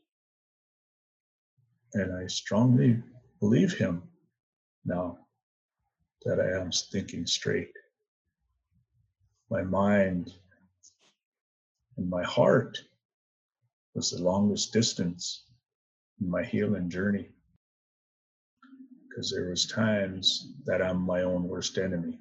And 1.94 2.16
I 2.16 2.26
strongly 2.28 3.02
believe 3.40 3.72
him 3.72 4.02
now 4.84 5.18
that 6.24 6.40
I 6.40 6.60
am 6.60 6.70
thinking 6.70 7.26
straight. 7.26 7.72
My 9.51 9.62
mind 9.62 10.32
and 11.96 12.09
my 12.09 12.22
heart 12.22 12.78
was 13.94 14.11
the 14.11 14.22
longest 14.22 14.72
distance 14.72 15.44
in 16.20 16.30
my 16.30 16.44
healing 16.44 16.90
journey 16.90 17.28
because 19.09 19.30
there 19.30 19.49
was 19.49 19.66
times 19.66 20.53
that 20.64 20.82
I'm 20.82 21.01
my 21.01 21.22
own 21.22 21.49
worst 21.49 21.78
enemy. 21.78 22.18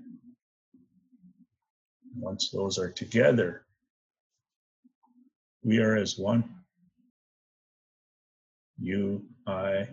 Once 2.15 2.49
those 2.49 2.79
are 2.79 2.89
together, 2.89 3.65
we 5.63 5.79
are 5.79 5.95
as 5.95 6.17
one. 6.17 6.43
You, 8.79 9.23
I, 9.45 9.87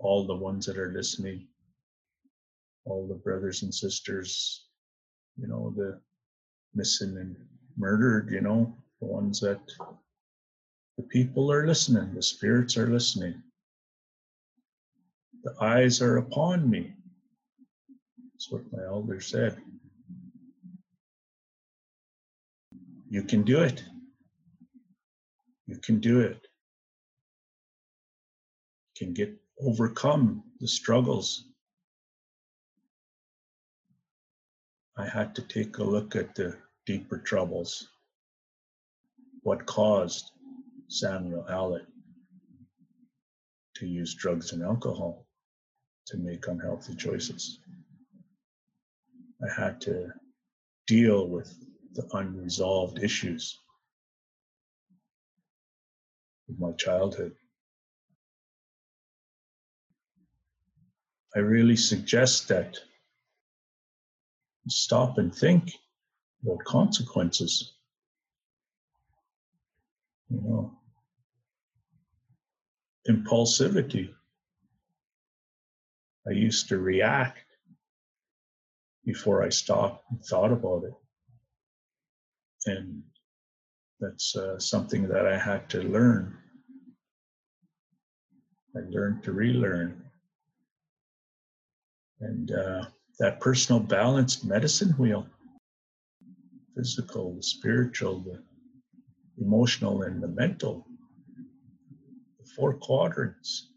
all 0.00 0.26
the 0.26 0.34
ones 0.34 0.66
that 0.66 0.76
are 0.76 0.92
listening, 0.92 1.46
all 2.84 3.06
the 3.06 3.14
brothers 3.14 3.62
and 3.62 3.72
sisters, 3.72 4.66
you 5.36 5.46
know, 5.46 5.72
the 5.76 6.00
missing 6.78 7.16
and 7.18 7.36
murdered, 7.76 8.30
you 8.30 8.40
know, 8.40 8.72
the 9.00 9.06
ones 9.06 9.40
that 9.40 9.60
the 10.96 11.02
people 11.02 11.50
are 11.52 11.66
listening, 11.66 12.14
the 12.14 12.22
spirits 12.22 12.76
are 12.76 12.86
listening. 12.86 13.42
The 15.42 15.54
eyes 15.60 16.00
are 16.00 16.18
upon 16.18 16.70
me. 16.70 16.92
That's 18.32 18.50
what 18.50 18.72
my 18.72 18.84
elder 18.84 19.20
said. 19.20 19.60
You 23.10 23.22
can 23.22 23.42
do 23.42 23.60
it. 23.60 23.82
You 25.66 25.78
can 25.78 25.98
do 25.98 26.20
it. 26.20 26.40
You 28.94 29.06
can 29.06 29.14
get 29.14 29.36
overcome 29.60 30.42
the 30.60 30.68
struggles. 30.68 31.44
I 34.96 35.06
had 35.06 35.34
to 35.36 35.42
take 35.42 35.78
a 35.78 35.84
look 35.84 36.16
at 36.16 36.34
the 36.34 36.56
deeper 36.88 37.18
troubles. 37.18 37.86
What 39.42 39.66
caused 39.66 40.30
Samuel 40.88 41.44
Allen 41.46 41.86
to 43.76 43.86
use 43.86 44.14
drugs 44.14 44.54
and 44.54 44.62
alcohol 44.62 45.26
to 46.06 46.16
make 46.16 46.48
unhealthy 46.48 46.94
choices? 46.94 47.60
I 49.42 49.60
had 49.60 49.82
to 49.82 50.06
deal 50.86 51.28
with 51.28 51.54
the 51.92 52.08
unresolved 52.14 53.02
issues 53.02 53.58
of 56.48 56.58
my 56.58 56.72
childhood. 56.72 57.34
I 61.36 61.40
really 61.40 61.76
suggest 61.76 62.48
that 62.48 62.78
stop 64.68 65.18
and 65.18 65.34
think 65.34 65.74
about 66.42 66.64
consequences. 66.64 67.72
You 70.30 70.40
know, 70.42 70.78
impulsivity. 73.08 74.10
I 76.26 76.32
used 76.32 76.68
to 76.68 76.78
react 76.78 77.44
before 79.04 79.42
I 79.42 79.48
stopped 79.48 80.04
and 80.10 80.22
thought 80.22 80.52
about 80.52 80.84
it. 80.84 80.92
And 82.66 83.02
that's 84.00 84.36
uh, 84.36 84.58
something 84.58 85.08
that 85.08 85.26
I 85.26 85.38
had 85.38 85.70
to 85.70 85.82
learn. 85.82 86.36
I 88.76 88.80
learned 88.90 89.22
to 89.24 89.32
relearn. 89.32 90.04
And 92.20 92.52
uh, 92.52 92.84
that 93.18 93.40
personal 93.40 93.80
balanced 93.80 94.44
medicine 94.44 94.90
wheel 94.98 95.26
physical, 96.78 97.34
the 97.34 97.42
spiritual, 97.42 98.20
the 98.20 98.40
emotional, 99.42 100.02
and 100.02 100.22
the 100.22 100.28
mental 100.28 100.86
the 102.38 102.48
four 102.54 102.74
quadrants. 102.74 103.70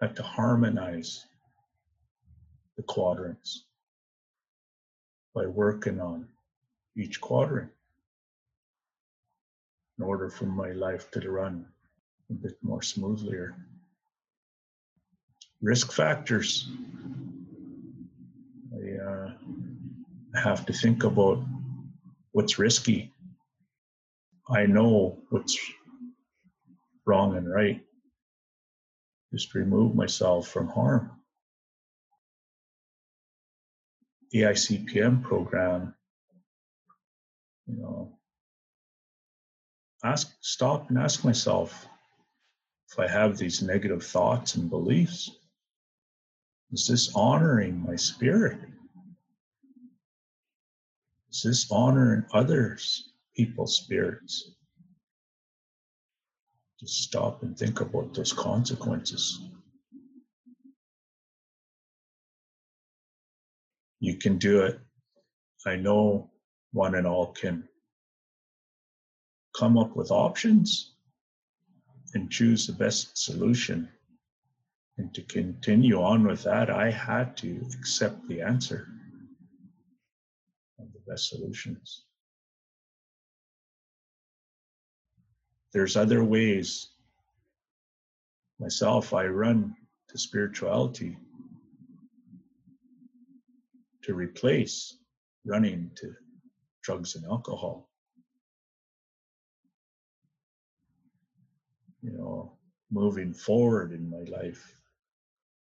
had 0.00 0.16
to 0.16 0.22
harmonize 0.22 1.24
the 2.76 2.82
quadrants 2.82 3.64
by 5.34 5.46
working 5.46 6.00
on 6.00 6.26
each 6.96 7.20
quadrant 7.20 7.70
in 9.98 10.04
order 10.04 10.28
for 10.28 10.46
my 10.46 10.72
life 10.72 11.10
to 11.10 11.30
run 11.30 11.66
a 12.30 12.34
bit 12.34 12.56
more 12.62 12.82
smoothly. 12.82 13.38
Risk 15.62 15.92
factors. 15.92 16.68
I 18.74 19.02
uh, 19.02 19.30
have 20.40 20.66
to 20.66 20.72
think 20.72 21.04
about 21.04 21.44
what's 22.32 22.58
risky. 22.58 23.12
I 24.48 24.66
know 24.66 25.18
what's 25.30 25.58
wrong 27.06 27.36
and 27.36 27.50
right. 27.50 27.80
Just 29.32 29.54
remove 29.54 29.94
myself 29.94 30.48
from 30.48 30.68
harm. 30.68 31.10
The 34.30 34.42
ICPM 34.42 35.22
program, 35.22 35.94
you 37.66 37.76
know, 37.76 38.18
ask, 40.04 40.32
stop 40.40 40.88
and 40.90 40.98
ask 40.98 41.24
myself 41.24 41.86
if 42.90 42.98
I 42.98 43.08
have 43.08 43.36
these 43.36 43.62
negative 43.62 44.04
thoughts 44.04 44.54
and 44.54 44.70
beliefs, 44.70 45.30
is 46.72 46.86
this 46.86 47.12
honoring 47.14 47.82
my 47.84 47.96
spirit? 47.96 48.58
Is 51.34 51.42
this 51.42 51.72
honoring 51.72 52.24
others, 52.32 53.10
people's 53.34 53.78
spirits? 53.78 54.52
Just 56.78 57.02
stop 57.02 57.42
and 57.42 57.58
think 57.58 57.80
about 57.80 58.14
those 58.14 58.32
consequences. 58.32 59.40
You 63.98 64.16
can 64.16 64.38
do 64.38 64.62
it. 64.62 64.78
I 65.66 65.74
know 65.74 66.30
one 66.70 66.94
and 66.94 67.06
all 67.06 67.32
can 67.32 67.68
come 69.56 69.76
up 69.76 69.96
with 69.96 70.12
options 70.12 70.94
and 72.14 72.30
choose 72.30 72.64
the 72.68 72.74
best 72.74 73.18
solution. 73.18 73.88
And 74.98 75.12
to 75.14 75.22
continue 75.22 76.00
on 76.00 76.24
with 76.24 76.44
that, 76.44 76.70
I 76.70 76.92
had 76.92 77.36
to 77.38 77.60
accept 77.76 78.28
the 78.28 78.40
answer 78.40 78.86
of 81.04 81.06
the 81.06 81.12
best 81.12 81.28
solutions. 81.28 82.04
There's 85.72 85.96
other 85.96 86.22
ways. 86.22 86.88
Myself, 88.60 89.12
I 89.12 89.26
run 89.26 89.74
to 90.08 90.18
spirituality 90.18 91.18
to 94.02 94.14
replace 94.14 94.96
running 95.44 95.90
to 95.96 96.14
drugs 96.82 97.16
and 97.16 97.24
alcohol. 97.24 97.88
you 102.04 102.12
know, 102.12 102.52
moving 102.90 103.32
forward 103.32 103.92
in 103.92 104.10
my 104.10 104.22
life. 104.30 104.76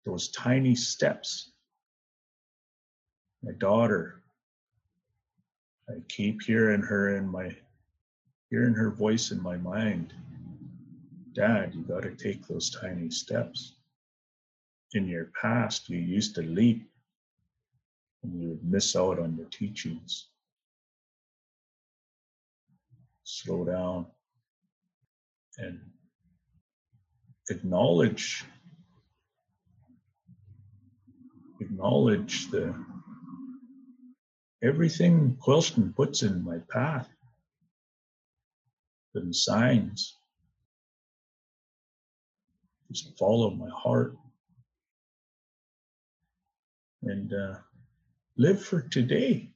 Those 0.06 0.30
tiny 0.30 0.76
steps. 0.76 1.52
My 3.44 3.54
daughter, 3.54 4.22
I 5.90 5.94
keep 6.10 6.44
hearing 6.44 6.82
her 6.82 7.16
in 7.16 7.28
my, 7.28 7.56
hearing 8.50 8.74
her 8.74 8.92
voice 8.92 9.32
in 9.32 9.42
my 9.42 9.58
mind. 9.58 10.14
Dad, 11.34 11.74
you 11.76 11.84
got 11.84 12.04
to 12.04 12.16
take 12.16 12.48
those 12.48 12.70
tiny 12.70 13.10
steps. 13.10 13.76
In 14.94 15.08
your 15.08 15.32
past, 15.40 15.90
you 15.90 15.98
used 16.00 16.36
to 16.36 16.42
leap 16.42 16.90
and 18.24 18.42
you 18.42 18.50
would 18.50 18.64
miss 18.64 18.96
out 18.96 19.20
on 19.20 19.38
the 19.38 19.46
teachings. 19.46 20.28
Slow 23.24 23.66
down 23.66 24.08
and 25.58 25.80
acknowledge 27.50 28.46
acknowledge 31.60 32.50
the 32.52 32.74
everything 34.68 35.38
Quilston 35.46 35.96
puts 35.96 36.24
in 36.24 36.44
my 36.44 36.60
path, 36.70 37.08
the 39.14 39.34
signs. 39.34 40.16
Just 42.92 43.18
follow 43.18 43.50
my 43.50 43.70
heart 43.70 44.16
and 47.04 47.34
uh, 47.34 47.56
live 48.38 48.62
for 48.64 48.82
today. 48.82 49.50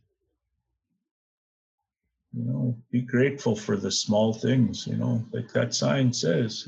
You 2.34 2.44
know, 2.46 2.78
be 2.92 3.02
grateful 3.02 3.56
for 3.56 3.76
the 3.78 3.92
small 3.92 4.34
things, 4.34 4.88
you 4.88 4.96
know, 4.96 5.24
like 5.32 5.52
that 5.54 5.74
sign 5.74 6.14
says 6.14 6.68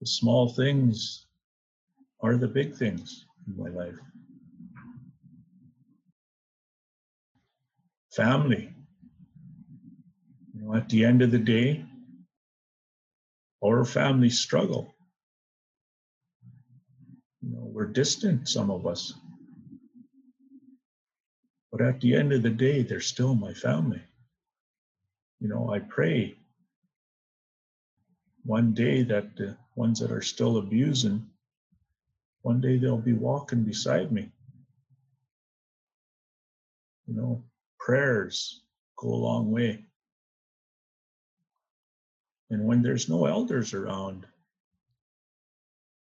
the 0.00 0.06
small 0.06 0.48
things 0.48 1.26
are 2.20 2.36
the 2.36 2.48
big 2.48 2.74
things 2.74 3.26
in 3.46 3.56
my 3.62 3.68
life. 3.70 3.98
Family. 8.16 8.72
You 10.54 10.62
know, 10.62 10.74
at 10.74 10.88
the 10.88 11.04
end 11.04 11.20
of 11.20 11.30
the 11.30 11.38
day, 11.38 11.84
our 13.62 13.84
families 13.84 14.40
struggle. 14.40 14.94
You 17.42 17.50
know, 17.50 17.70
we're 17.70 17.92
distant, 17.92 18.48
some 18.48 18.70
of 18.70 18.86
us. 18.86 19.12
But 21.70 21.82
at 21.82 22.00
the 22.00 22.14
end 22.14 22.32
of 22.32 22.42
the 22.42 22.48
day, 22.48 22.82
they're 22.82 23.00
still 23.00 23.34
my 23.34 23.52
family. 23.52 24.00
You 25.40 25.48
know, 25.48 25.70
I 25.70 25.80
pray 25.80 26.38
one 28.44 28.72
day 28.72 29.02
that 29.02 29.36
the 29.36 29.58
ones 29.74 30.00
that 30.00 30.10
are 30.10 30.22
still 30.22 30.56
abusing, 30.56 31.26
one 32.40 32.62
day 32.62 32.78
they'll 32.78 32.96
be 32.96 33.12
walking 33.12 33.64
beside 33.64 34.10
me. 34.10 34.32
You 37.06 37.14
know, 37.14 37.44
prayers 37.86 38.62
go 38.96 39.06
a 39.06 39.14
long 39.14 39.52
way. 39.52 39.84
And 42.50 42.64
when 42.64 42.82
there's 42.82 43.08
no 43.08 43.26
elders 43.26 43.74
around, 43.74 44.26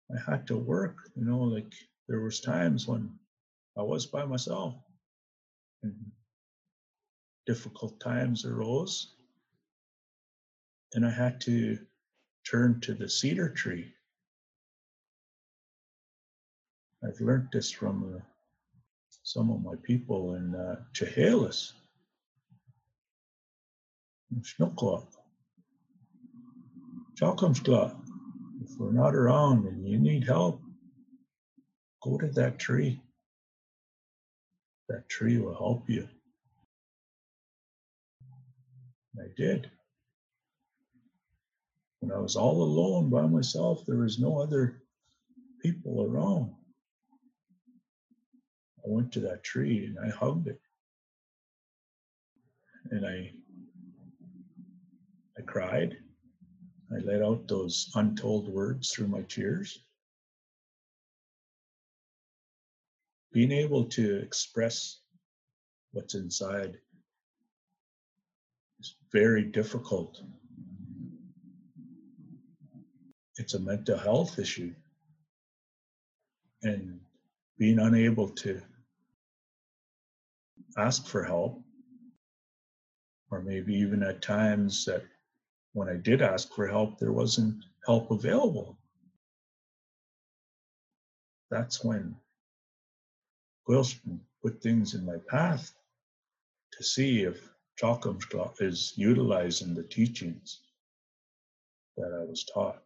I 0.09 0.31
had 0.31 0.47
to 0.47 0.57
work, 0.57 0.95
you 1.15 1.25
know, 1.25 1.37
like 1.41 1.71
there 2.07 2.21
was 2.21 2.39
times 2.39 2.87
when 2.87 3.11
I 3.77 3.83
was 3.83 4.07
by 4.07 4.25
myself 4.25 4.73
and 5.83 5.93
difficult 7.45 7.99
times 7.99 8.45
arose 8.45 9.13
and 10.95 11.05
I 11.05 11.11
had 11.11 11.39
to 11.41 11.77
turn 12.49 12.79
to 12.81 12.95
the 12.95 13.07
cedar 13.07 13.49
tree. 13.49 13.93
I've 17.03 17.21
learned 17.21 17.49
this 17.53 17.69
from 17.69 18.23
some 19.25 19.49
of 19.49 19.63
my 19.63 19.73
people 19.81 20.35
in 20.35 20.53
uh, 20.53 20.75
Chehalis, 20.93 21.73
Chalkamskla. 27.19 27.95
If 28.63 28.77
we're 28.77 28.91
not 28.91 29.15
around 29.15 29.65
and 29.65 29.87
you 29.87 29.97
need 29.97 30.25
help, 30.25 30.61
go 32.03 32.19
to 32.19 32.27
that 32.27 32.59
tree. 32.59 33.01
That 34.89 35.09
tree 35.09 35.39
will 35.39 35.55
help 35.55 35.89
you. 35.89 36.07
I 39.19 39.27
did. 39.35 39.71
When 42.01 42.11
I 42.11 42.19
was 42.19 42.35
all 42.35 42.61
alone 42.61 43.09
by 43.09 43.23
myself, 43.25 43.85
there 43.87 43.97
was 43.97 44.19
no 44.19 44.39
other 44.39 44.81
people 45.63 46.03
around. 46.03 46.53
I 48.85 48.89
went 48.89 49.11
to 49.13 49.19
that 49.21 49.43
tree 49.43 49.85
and 49.85 49.97
I 49.99 50.09
hugged 50.15 50.47
it. 50.47 50.59
And 52.91 53.05
I 53.05 53.31
I 55.37 55.41
cried. 55.41 55.97
I 56.91 56.99
let 56.99 57.23
out 57.23 57.47
those 57.47 57.91
untold 57.95 58.47
words 58.47 58.91
through 58.91 59.07
my 59.07 59.23
tears. 59.23 59.79
Being 63.33 63.51
able 63.51 63.85
to 63.85 64.17
express 64.17 64.99
what's 65.91 66.15
inside 66.15 66.77
is 68.79 68.95
very 69.11 69.43
difficult 69.43 70.21
it's 73.37 73.53
a 73.53 73.59
mental 73.59 73.97
health 73.97 74.39
issue. 74.39 74.73
And 76.63 76.99
being 77.57 77.79
unable 77.79 78.29
to 78.29 78.61
ask 80.77 81.07
for 81.07 81.23
help, 81.23 81.61
or 83.31 83.41
maybe 83.41 83.75
even 83.75 84.03
at 84.03 84.21
times 84.21 84.85
that 84.85 85.03
when 85.73 85.89
I 85.89 85.95
did 85.95 86.21
ask 86.21 86.53
for 86.53 86.67
help, 86.67 86.99
there 86.99 87.13
wasn't 87.13 87.63
help 87.85 88.11
available. 88.11 88.77
that's 91.49 91.83
when 91.83 92.15
Wilson 93.67 94.19
put 94.43 94.61
things 94.61 94.93
in 94.93 95.05
my 95.05 95.17
path 95.29 95.73
to 96.73 96.83
see 96.83 97.23
if 97.23 97.49
Chalkamsclaw 97.81 98.61
is 98.61 98.93
utilizing 98.97 99.73
the 99.73 99.83
teachings 99.83 100.61
that 101.97 102.11
I 102.13 102.23
was 102.25 102.43
taught. 102.53 102.84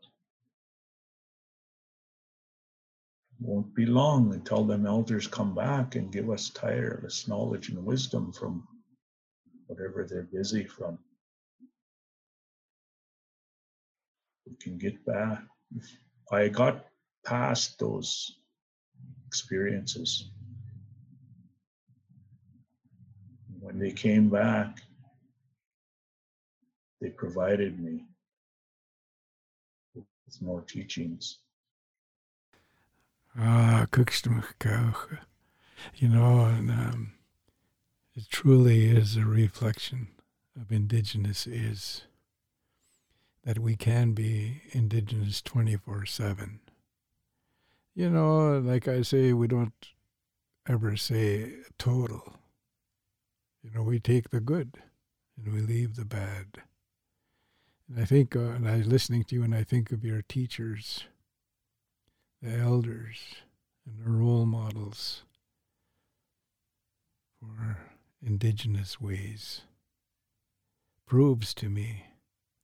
Won't 3.39 3.73
be 3.73 3.85
long 3.85 4.33
until 4.33 4.65
them 4.65 4.85
elders 4.85 5.27
come 5.27 5.55
back 5.55 5.95
and 5.95 6.11
give 6.11 6.29
us 6.29 6.49
tireless 6.49 7.27
knowledge 7.27 7.69
and 7.69 7.85
wisdom 7.85 8.31
from 8.31 8.67
whatever 9.67 10.05
they're 10.07 10.23
busy 10.23 10.65
from. 10.65 10.97
We 14.45 14.55
can 14.55 14.77
get 14.77 15.05
back. 15.05 15.43
I 16.31 16.49
got 16.49 16.85
past 17.25 17.79
those 17.79 18.39
experiences. 19.27 20.31
When 23.59 23.79
they 23.79 23.91
came 23.91 24.29
back, 24.29 24.81
they 26.99 27.09
provided 27.09 27.79
me 27.79 28.05
with 29.95 30.05
more 30.41 30.61
teachings. 30.61 31.39
Ah, 33.41 33.85
Kukstamukaucha. 33.89 35.19
You 35.95 36.09
know, 36.09 36.41
and 36.43 36.69
um, 36.69 37.13
it 38.13 38.27
truly 38.29 38.87
is 38.87 39.15
a 39.15 39.23
reflection 39.23 40.09
of 40.59 40.73
Indigenous 40.73 41.47
is 41.47 42.01
that 43.45 43.59
we 43.59 43.77
can 43.77 44.11
be 44.11 44.61
Indigenous 44.71 45.41
24 45.41 46.05
7. 46.05 46.59
You 47.95 48.09
know, 48.09 48.59
like 48.59 48.89
I 48.89 49.03
say, 49.03 49.31
we 49.31 49.47
don't 49.47 49.87
ever 50.67 50.97
say 50.97 51.53
total. 51.77 52.35
You 53.63 53.71
know, 53.71 53.83
we 53.83 53.99
take 53.99 54.31
the 54.31 54.41
good 54.41 54.79
and 55.37 55.53
we 55.53 55.61
leave 55.61 55.95
the 55.95 56.03
bad. 56.03 56.63
And 57.87 58.01
I 58.01 58.05
think, 58.05 58.35
uh, 58.35 58.39
and 58.39 58.67
I 58.67 58.77
was 58.77 58.87
listening 58.87 59.23
to 59.25 59.35
you, 59.35 59.43
and 59.43 59.55
I 59.55 59.63
think 59.63 59.93
of 59.93 60.03
your 60.03 60.21
teachers 60.21 61.05
the 62.41 62.55
elders 62.57 63.35
and 63.85 64.05
the 64.05 64.09
role 64.09 64.45
models 64.45 65.23
for 67.39 67.77
indigenous 68.25 68.99
ways 68.99 69.61
proves 71.05 71.53
to 71.55 71.69
me 71.69 72.05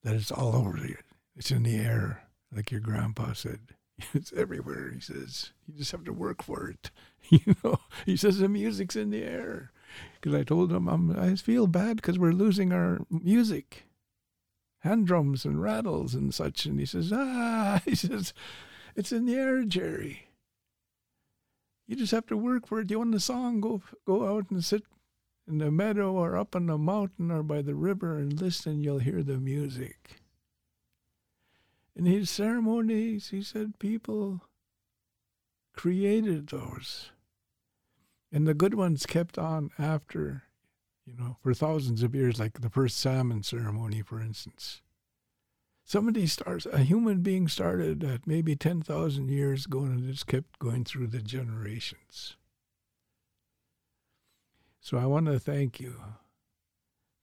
that 0.03 0.15
it's 0.15 0.31
all 0.31 0.55
over 0.55 0.77
you. 0.77 0.97
It's 1.35 1.51
in 1.51 1.63
the 1.63 1.75
air, 1.77 2.23
like 2.55 2.71
your 2.71 2.81
grandpa 2.81 3.33
said. 3.33 3.59
It's 4.13 4.33
everywhere, 4.33 4.91
he 4.93 4.99
says. 4.99 5.51
You 5.65 5.77
just 5.77 5.93
have 5.93 6.03
to 6.03 6.13
work 6.13 6.43
for 6.43 6.69
it. 6.69 6.91
You 7.31 7.55
know, 7.63 7.79
he 8.05 8.15
says 8.17 8.37
the 8.37 8.47
music's 8.47 8.95
in 8.95 9.09
the 9.09 9.23
air. 9.23 9.71
Because 10.13 10.39
I 10.39 10.43
told 10.43 10.71
him, 10.71 10.87
I'm, 10.87 11.17
I 11.17 11.33
feel 11.35 11.65
bad 11.65 11.95
because 11.95 12.19
we're 12.19 12.33
losing 12.33 12.71
our 12.71 12.99
music, 13.09 13.87
hand 14.81 15.07
drums 15.07 15.43
and 15.43 15.59
rattles 15.59 16.13
and 16.13 16.31
such. 16.31 16.67
And 16.67 16.79
he 16.79 16.85
says, 16.85 17.11
ah, 17.11 17.81
he 17.85 17.95
says, 17.95 18.31
it's 18.95 19.11
in 19.11 19.25
the 19.25 19.35
air, 19.35 19.63
Jerry. 19.63 20.27
You 21.87 21.95
just 21.95 22.11
have 22.11 22.25
to 22.27 22.37
work 22.37 22.65
for 22.65 22.79
it. 22.79 22.89
You 22.89 22.99
want 22.99 23.11
the 23.11 23.19
song? 23.19 23.61
Go 23.61 23.81
go 24.05 24.35
out 24.35 24.49
and 24.49 24.63
sit 24.63 24.83
in 25.47 25.59
the 25.59 25.69
meadow 25.69 26.13
or 26.13 26.35
up 26.35 26.55
on 26.55 26.65
the 26.65 26.77
mountain 26.77 27.29
or 27.29 27.43
by 27.43 27.61
the 27.61 27.75
river 27.75 28.17
and 28.17 28.41
listen. 28.41 28.83
You'll 28.83 28.99
hear 28.99 29.21
the 29.21 29.37
music. 29.37 30.21
In 31.95 32.05
his 32.05 32.29
ceremonies, 32.29 33.29
he 33.29 33.41
said 33.41 33.79
people 33.79 34.41
created 35.75 36.47
those. 36.47 37.11
And 38.31 38.47
the 38.47 38.53
good 38.53 38.73
ones 38.73 39.05
kept 39.05 39.37
on 39.37 39.69
after, 39.77 40.43
you 41.05 41.15
know, 41.15 41.37
for 41.41 41.53
thousands 41.53 42.03
of 42.03 42.13
years, 42.13 42.39
like 42.39 42.59
the 42.59 42.69
first 42.69 42.97
salmon 42.97 43.43
ceremony, 43.43 44.01
for 44.01 44.19
instance. 44.19 44.81
Somebody 45.87 46.25
starts, 46.25 46.65
a 46.65 46.79
human 46.79 47.21
being 47.21 47.47
started 47.47 48.03
at 48.03 48.25
maybe 48.25 48.55
10,000 48.55 49.29
years 49.29 49.67
ago 49.67 49.83
and 49.83 50.09
it's 50.09 50.23
kept 50.23 50.57
going 50.57 50.83
through 50.83 51.07
the 51.07 51.21
generations. 51.21 52.35
So 54.81 54.97
I 54.97 55.05
want 55.05 55.27
to 55.27 55.39
thank 55.39 55.79
you 55.79 56.01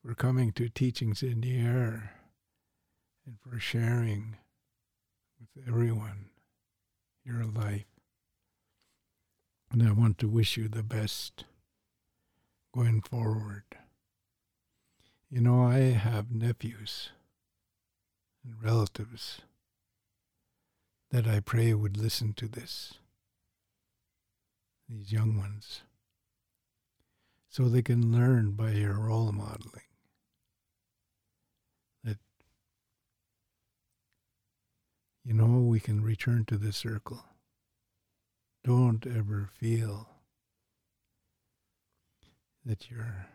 for 0.00 0.14
coming 0.14 0.52
to 0.52 0.68
Teachings 0.68 1.24
in 1.24 1.40
the 1.40 1.58
Air 1.58 2.12
and 3.26 3.36
for 3.40 3.58
sharing 3.58 4.36
with 5.40 5.66
everyone 5.66 6.26
your 7.24 7.44
life. 7.44 7.86
And 9.72 9.82
I 9.82 9.90
want 9.90 10.18
to 10.18 10.28
wish 10.28 10.56
you 10.56 10.68
the 10.68 10.84
best 10.84 11.46
going 12.72 13.00
forward. 13.00 13.64
You 15.28 15.40
know, 15.40 15.64
I 15.64 15.78
have 15.78 16.30
nephews 16.30 17.10
and 18.44 18.62
relatives 18.62 19.42
that 21.10 21.26
I 21.26 21.40
pray 21.40 21.74
would 21.74 21.96
listen 21.96 22.32
to 22.34 22.48
this, 22.48 22.94
these 24.88 25.12
young 25.12 25.36
ones, 25.36 25.82
so 27.48 27.68
they 27.68 27.82
can 27.82 28.10
learn 28.12 28.52
by 28.52 28.70
your 28.70 28.94
role 28.94 29.30
modeling 29.30 29.82
that, 32.02 32.18
you 35.24 35.34
know, 35.34 35.60
we 35.60 35.78
can 35.78 36.02
return 36.02 36.44
to 36.46 36.56
the 36.56 36.72
circle. 36.72 37.24
Don't 38.64 39.06
ever 39.06 39.50
feel 39.52 40.08
that 42.64 42.90
you're, 42.90 43.26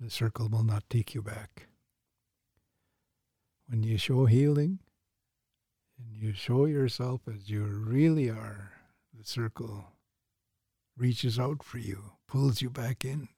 the 0.00 0.10
circle 0.10 0.48
will 0.48 0.64
not 0.64 0.82
take 0.90 1.14
you 1.14 1.22
back 1.22 1.68
when 3.68 3.82
you 3.82 3.98
show 3.98 4.26
healing 4.26 4.78
and 5.98 6.16
you 6.16 6.32
show 6.32 6.66
yourself 6.66 7.22
as 7.32 7.48
you 7.48 7.64
really 7.64 8.28
are, 8.28 8.72
the 9.16 9.24
circle 9.24 9.92
reaches 10.96 11.38
out 11.38 11.62
for 11.62 11.78
you, 11.78 12.12
pulls 12.28 12.62
you 12.62 12.70
back 12.70 13.04
in. 13.04 13.28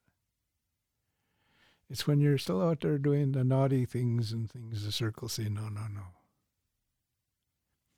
It's 1.88 2.06
when 2.06 2.20
you're 2.20 2.38
still 2.38 2.60
out 2.62 2.80
there 2.80 2.98
doing 2.98 3.32
the 3.32 3.44
naughty 3.44 3.84
things 3.84 4.32
and 4.32 4.50
things, 4.50 4.84
the 4.84 4.90
circle 4.90 5.28
say, 5.28 5.44
no, 5.44 5.68
no, 5.68 5.82
no. 5.92 6.02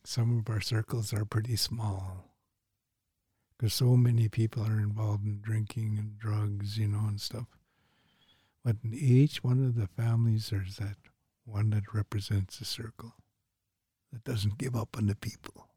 Some 0.04 0.38
of 0.38 0.52
our 0.52 0.60
circles 0.60 1.12
are 1.12 1.24
pretty 1.24 1.56
small 1.56 2.28
because 3.56 3.74
so 3.74 3.96
many 3.96 4.28
people 4.28 4.62
are 4.62 4.78
involved 4.78 5.24
in 5.24 5.40
drinking 5.40 5.96
and 5.98 6.18
drugs, 6.18 6.78
you 6.78 6.88
know, 6.88 7.06
and 7.08 7.20
stuff. 7.20 7.46
But 8.64 8.76
in 8.84 8.94
each 8.94 9.42
one 9.42 9.64
of 9.64 9.74
the 9.74 9.86
families, 9.86 10.50
there's 10.50 10.76
that 10.76 10.96
one 11.48 11.70
that 11.70 11.94
represents 11.94 12.60
a 12.60 12.64
circle, 12.64 13.14
that 14.12 14.24
doesn't 14.24 14.58
give 14.58 14.76
up 14.76 14.96
on 14.96 15.06
the 15.06 15.16
people, 15.16 15.68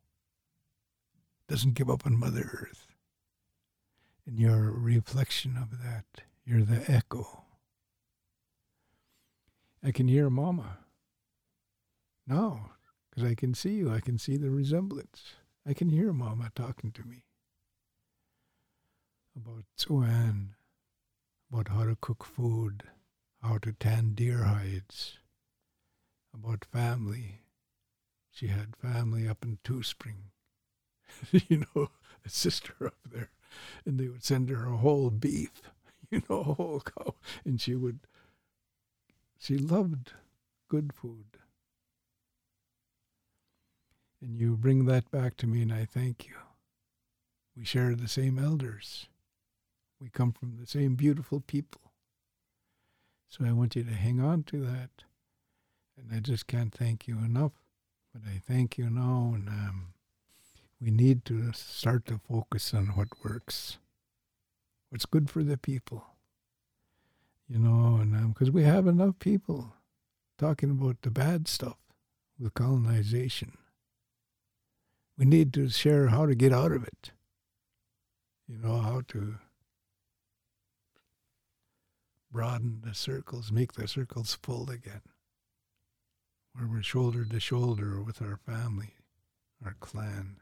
doesn't 1.47 1.73
give 1.73 1.89
up 1.89 2.05
on 2.05 2.19
Mother 2.19 2.49
Earth. 2.53 2.87
And 4.25 4.39
you're 4.39 4.69
a 4.69 4.71
reflection 4.71 5.57
of 5.57 5.81
that. 5.83 6.05
You're 6.45 6.63
the 6.63 6.83
echo. 6.91 7.43
I 9.83 9.91
can 9.91 10.07
hear 10.07 10.29
Mama 10.29 10.77
now 12.27 12.71
because 13.09 13.29
I 13.29 13.35
can 13.35 13.53
see 13.53 13.71
you. 13.71 13.91
I 13.91 13.99
can 13.99 14.17
see 14.17 14.37
the 14.37 14.51
resemblance. 14.51 15.33
I 15.67 15.73
can 15.73 15.89
hear 15.89 16.13
Mama 16.13 16.51
talking 16.55 16.91
to 16.91 17.03
me 17.03 17.23
about 19.35 19.63
Tsuan, 19.77 20.49
about 21.51 21.69
how 21.69 21.85
to 21.85 21.97
cook 21.99 22.23
food, 22.23 22.83
how 23.41 23.57
to 23.59 23.73
tan 23.73 24.13
deer 24.13 24.43
hides, 24.43 25.17
about 26.33 26.65
family. 26.65 27.41
She 28.31 28.47
had 28.47 28.75
family 28.75 29.27
up 29.27 29.43
in 29.43 29.59
Two 29.63 29.83
Spring, 29.83 30.31
you 31.31 31.65
know, 31.75 31.89
a 32.25 32.29
sister 32.29 32.73
up 32.85 32.97
there, 33.11 33.29
and 33.85 33.99
they 33.99 34.07
would 34.07 34.23
send 34.23 34.49
her 34.49 34.65
a 34.65 34.77
whole 34.77 35.09
beef, 35.09 35.61
you 36.09 36.21
know, 36.29 36.39
a 36.39 36.43
whole 36.43 36.81
cow, 36.81 37.15
and 37.45 37.59
she 37.59 37.75
would. 37.75 37.99
She 39.37 39.57
loved 39.57 40.13
good 40.69 40.93
food. 40.93 41.25
And 44.21 44.37
you 44.37 44.55
bring 44.55 44.85
that 44.85 45.09
back 45.09 45.35
to 45.37 45.47
me, 45.47 45.63
and 45.63 45.73
I 45.73 45.85
thank 45.85 46.27
you. 46.27 46.35
We 47.57 47.65
share 47.65 47.95
the 47.95 48.07
same 48.07 48.37
elders. 48.37 49.07
We 49.99 50.09
come 50.09 50.31
from 50.31 50.57
the 50.59 50.67
same 50.67 50.95
beautiful 50.95 51.41
people. 51.41 51.81
So 53.27 53.45
I 53.45 53.51
want 53.51 53.75
you 53.75 53.83
to 53.83 53.93
hang 53.93 54.19
on 54.19 54.43
to 54.43 54.61
that 54.65 55.05
and 55.97 56.15
I 56.15 56.19
just 56.19 56.47
can't 56.47 56.73
thank 56.73 57.07
you 57.07 57.17
enough. 57.19 57.53
But 58.13 58.23
I 58.27 58.41
thank 58.45 58.77
you 58.77 58.89
now, 58.89 59.33
and 59.35 59.47
um, 59.47 59.93
we 60.81 60.91
need 60.91 61.23
to 61.25 61.53
start 61.53 62.05
to 62.07 62.19
focus 62.27 62.73
on 62.73 62.87
what 62.87 63.07
works, 63.23 63.77
what's 64.89 65.05
good 65.05 65.29
for 65.29 65.43
the 65.43 65.57
people. 65.57 66.05
You 67.47 67.59
know, 67.59 67.99
and 68.01 68.33
because 68.33 68.49
um, 68.49 68.53
we 68.53 68.63
have 68.63 68.87
enough 68.87 69.19
people 69.19 69.73
talking 70.37 70.71
about 70.71 71.01
the 71.01 71.11
bad 71.11 71.47
stuff 71.47 71.77
with 72.39 72.53
colonization. 72.53 73.57
We 75.17 75.25
need 75.25 75.53
to 75.53 75.69
share 75.69 76.07
how 76.07 76.25
to 76.25 76.33
get 76.33 76.51
out 76.51 76.71
of 76.71 76.83
it. 76.83 77.11
You 78.47 78.57
know 78.57 78.79
how 78.79 79.01
to 79.09 79.35
broaden 82.31 82.81
the 82.83 82.93
circles, 82.93 83.51
make 83.51 83.73
the 83.73 83.87
circles 83.87 84.37
full 84.41 84.69
again, 84.69 85.01
where 86.53 86.67
we're 86.67 86.83
shoulder 86.83 87.25
to 87.25 87.39
shoulder 87.39 88.01
with 88.01 88.21
our 88.21 88.37
family, 88.37 88.95
our 89.63 89.75
clan. 89.79 90.37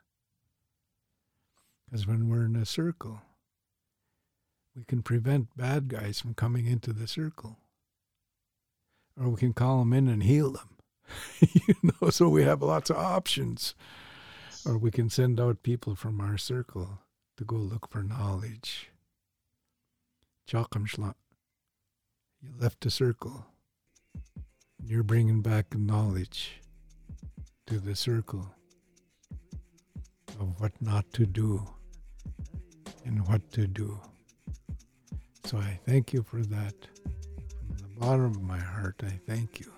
Because 1.86 2.08
when 2.08 2.30
we're 2.30 2.46
in 2.46 2.56
a 2.56 2.66
circle, 2.66 3.22
we 4.76 4.84
can 4.84 5.02
prevent 5.02 5.58
bad 5.58 5.88
guys 5.88 6.20
from 6.20 6.34
coming 6.34 6.66
into 6.66 6.94
the 6.94 7.08
circle. 7.08 7.58
Or 9.20 9.30
we 9.30 9.38
can 9.38 9.54
call 9.54 9.80
them 9.80 9.94
in 9.94 10.08
and 10.08 10.24
heal 10.24 10.52
them. 10.52 10.78
you 11.40 11.76
know, 11.84 12.10
so 12.10 12.30
we 12.30 12.44
have 12.44 12.62
lots 12.62 12.90
of 12.90 12.98
options. 12.98 13.76
Or 14.66 14.78
we 14.78 14.92
can 14.92 15.10
send 15.10 15.40
out 15.40 15.64
people 15.64 15.96
from 15.96 16.22
our 16.22 16.38
circle 16.38 17.00
to 17.38 17.44
go 17.44 17.56
look 17.56 17.90
for 17.90 18.04
knowledge. 18.04 18.92
Chakamshla. 20.50 21.14
You 22.42 22.50
left 22.58 22.86
a 22.86 22.90
circle. 22.90 23.48
You're 24.84 25.04
bringing 25.04 25.42
back 25.42 25.76
knowledge 25.78 26.62
to 27.68 27.80
the 27.80 27.96
circle 27.96 28.50
of 30.40 30.60
what 30.60 30.72
not 30.82 31.12
to 31.14 31.26
do 31.26 31.68
and 33.06 33.28
what 33.28 33.52
to 33.52 33.68
do. 33.68 34.00
So 35.46 35.58
I 35.58 35.80
thank 35.86 36.14
you 36.14 36.24
for 36.24 36.42
that. 36.44 36.74
From 37.68 37.78
the 37.78 38.00
bottom 38.00 38.26
of 38.26 38.42
my 38.42 38.60
heart, 38.60 39.02
I 39.04 39.20
thank 39.28 39.60
you. 39.60 39.72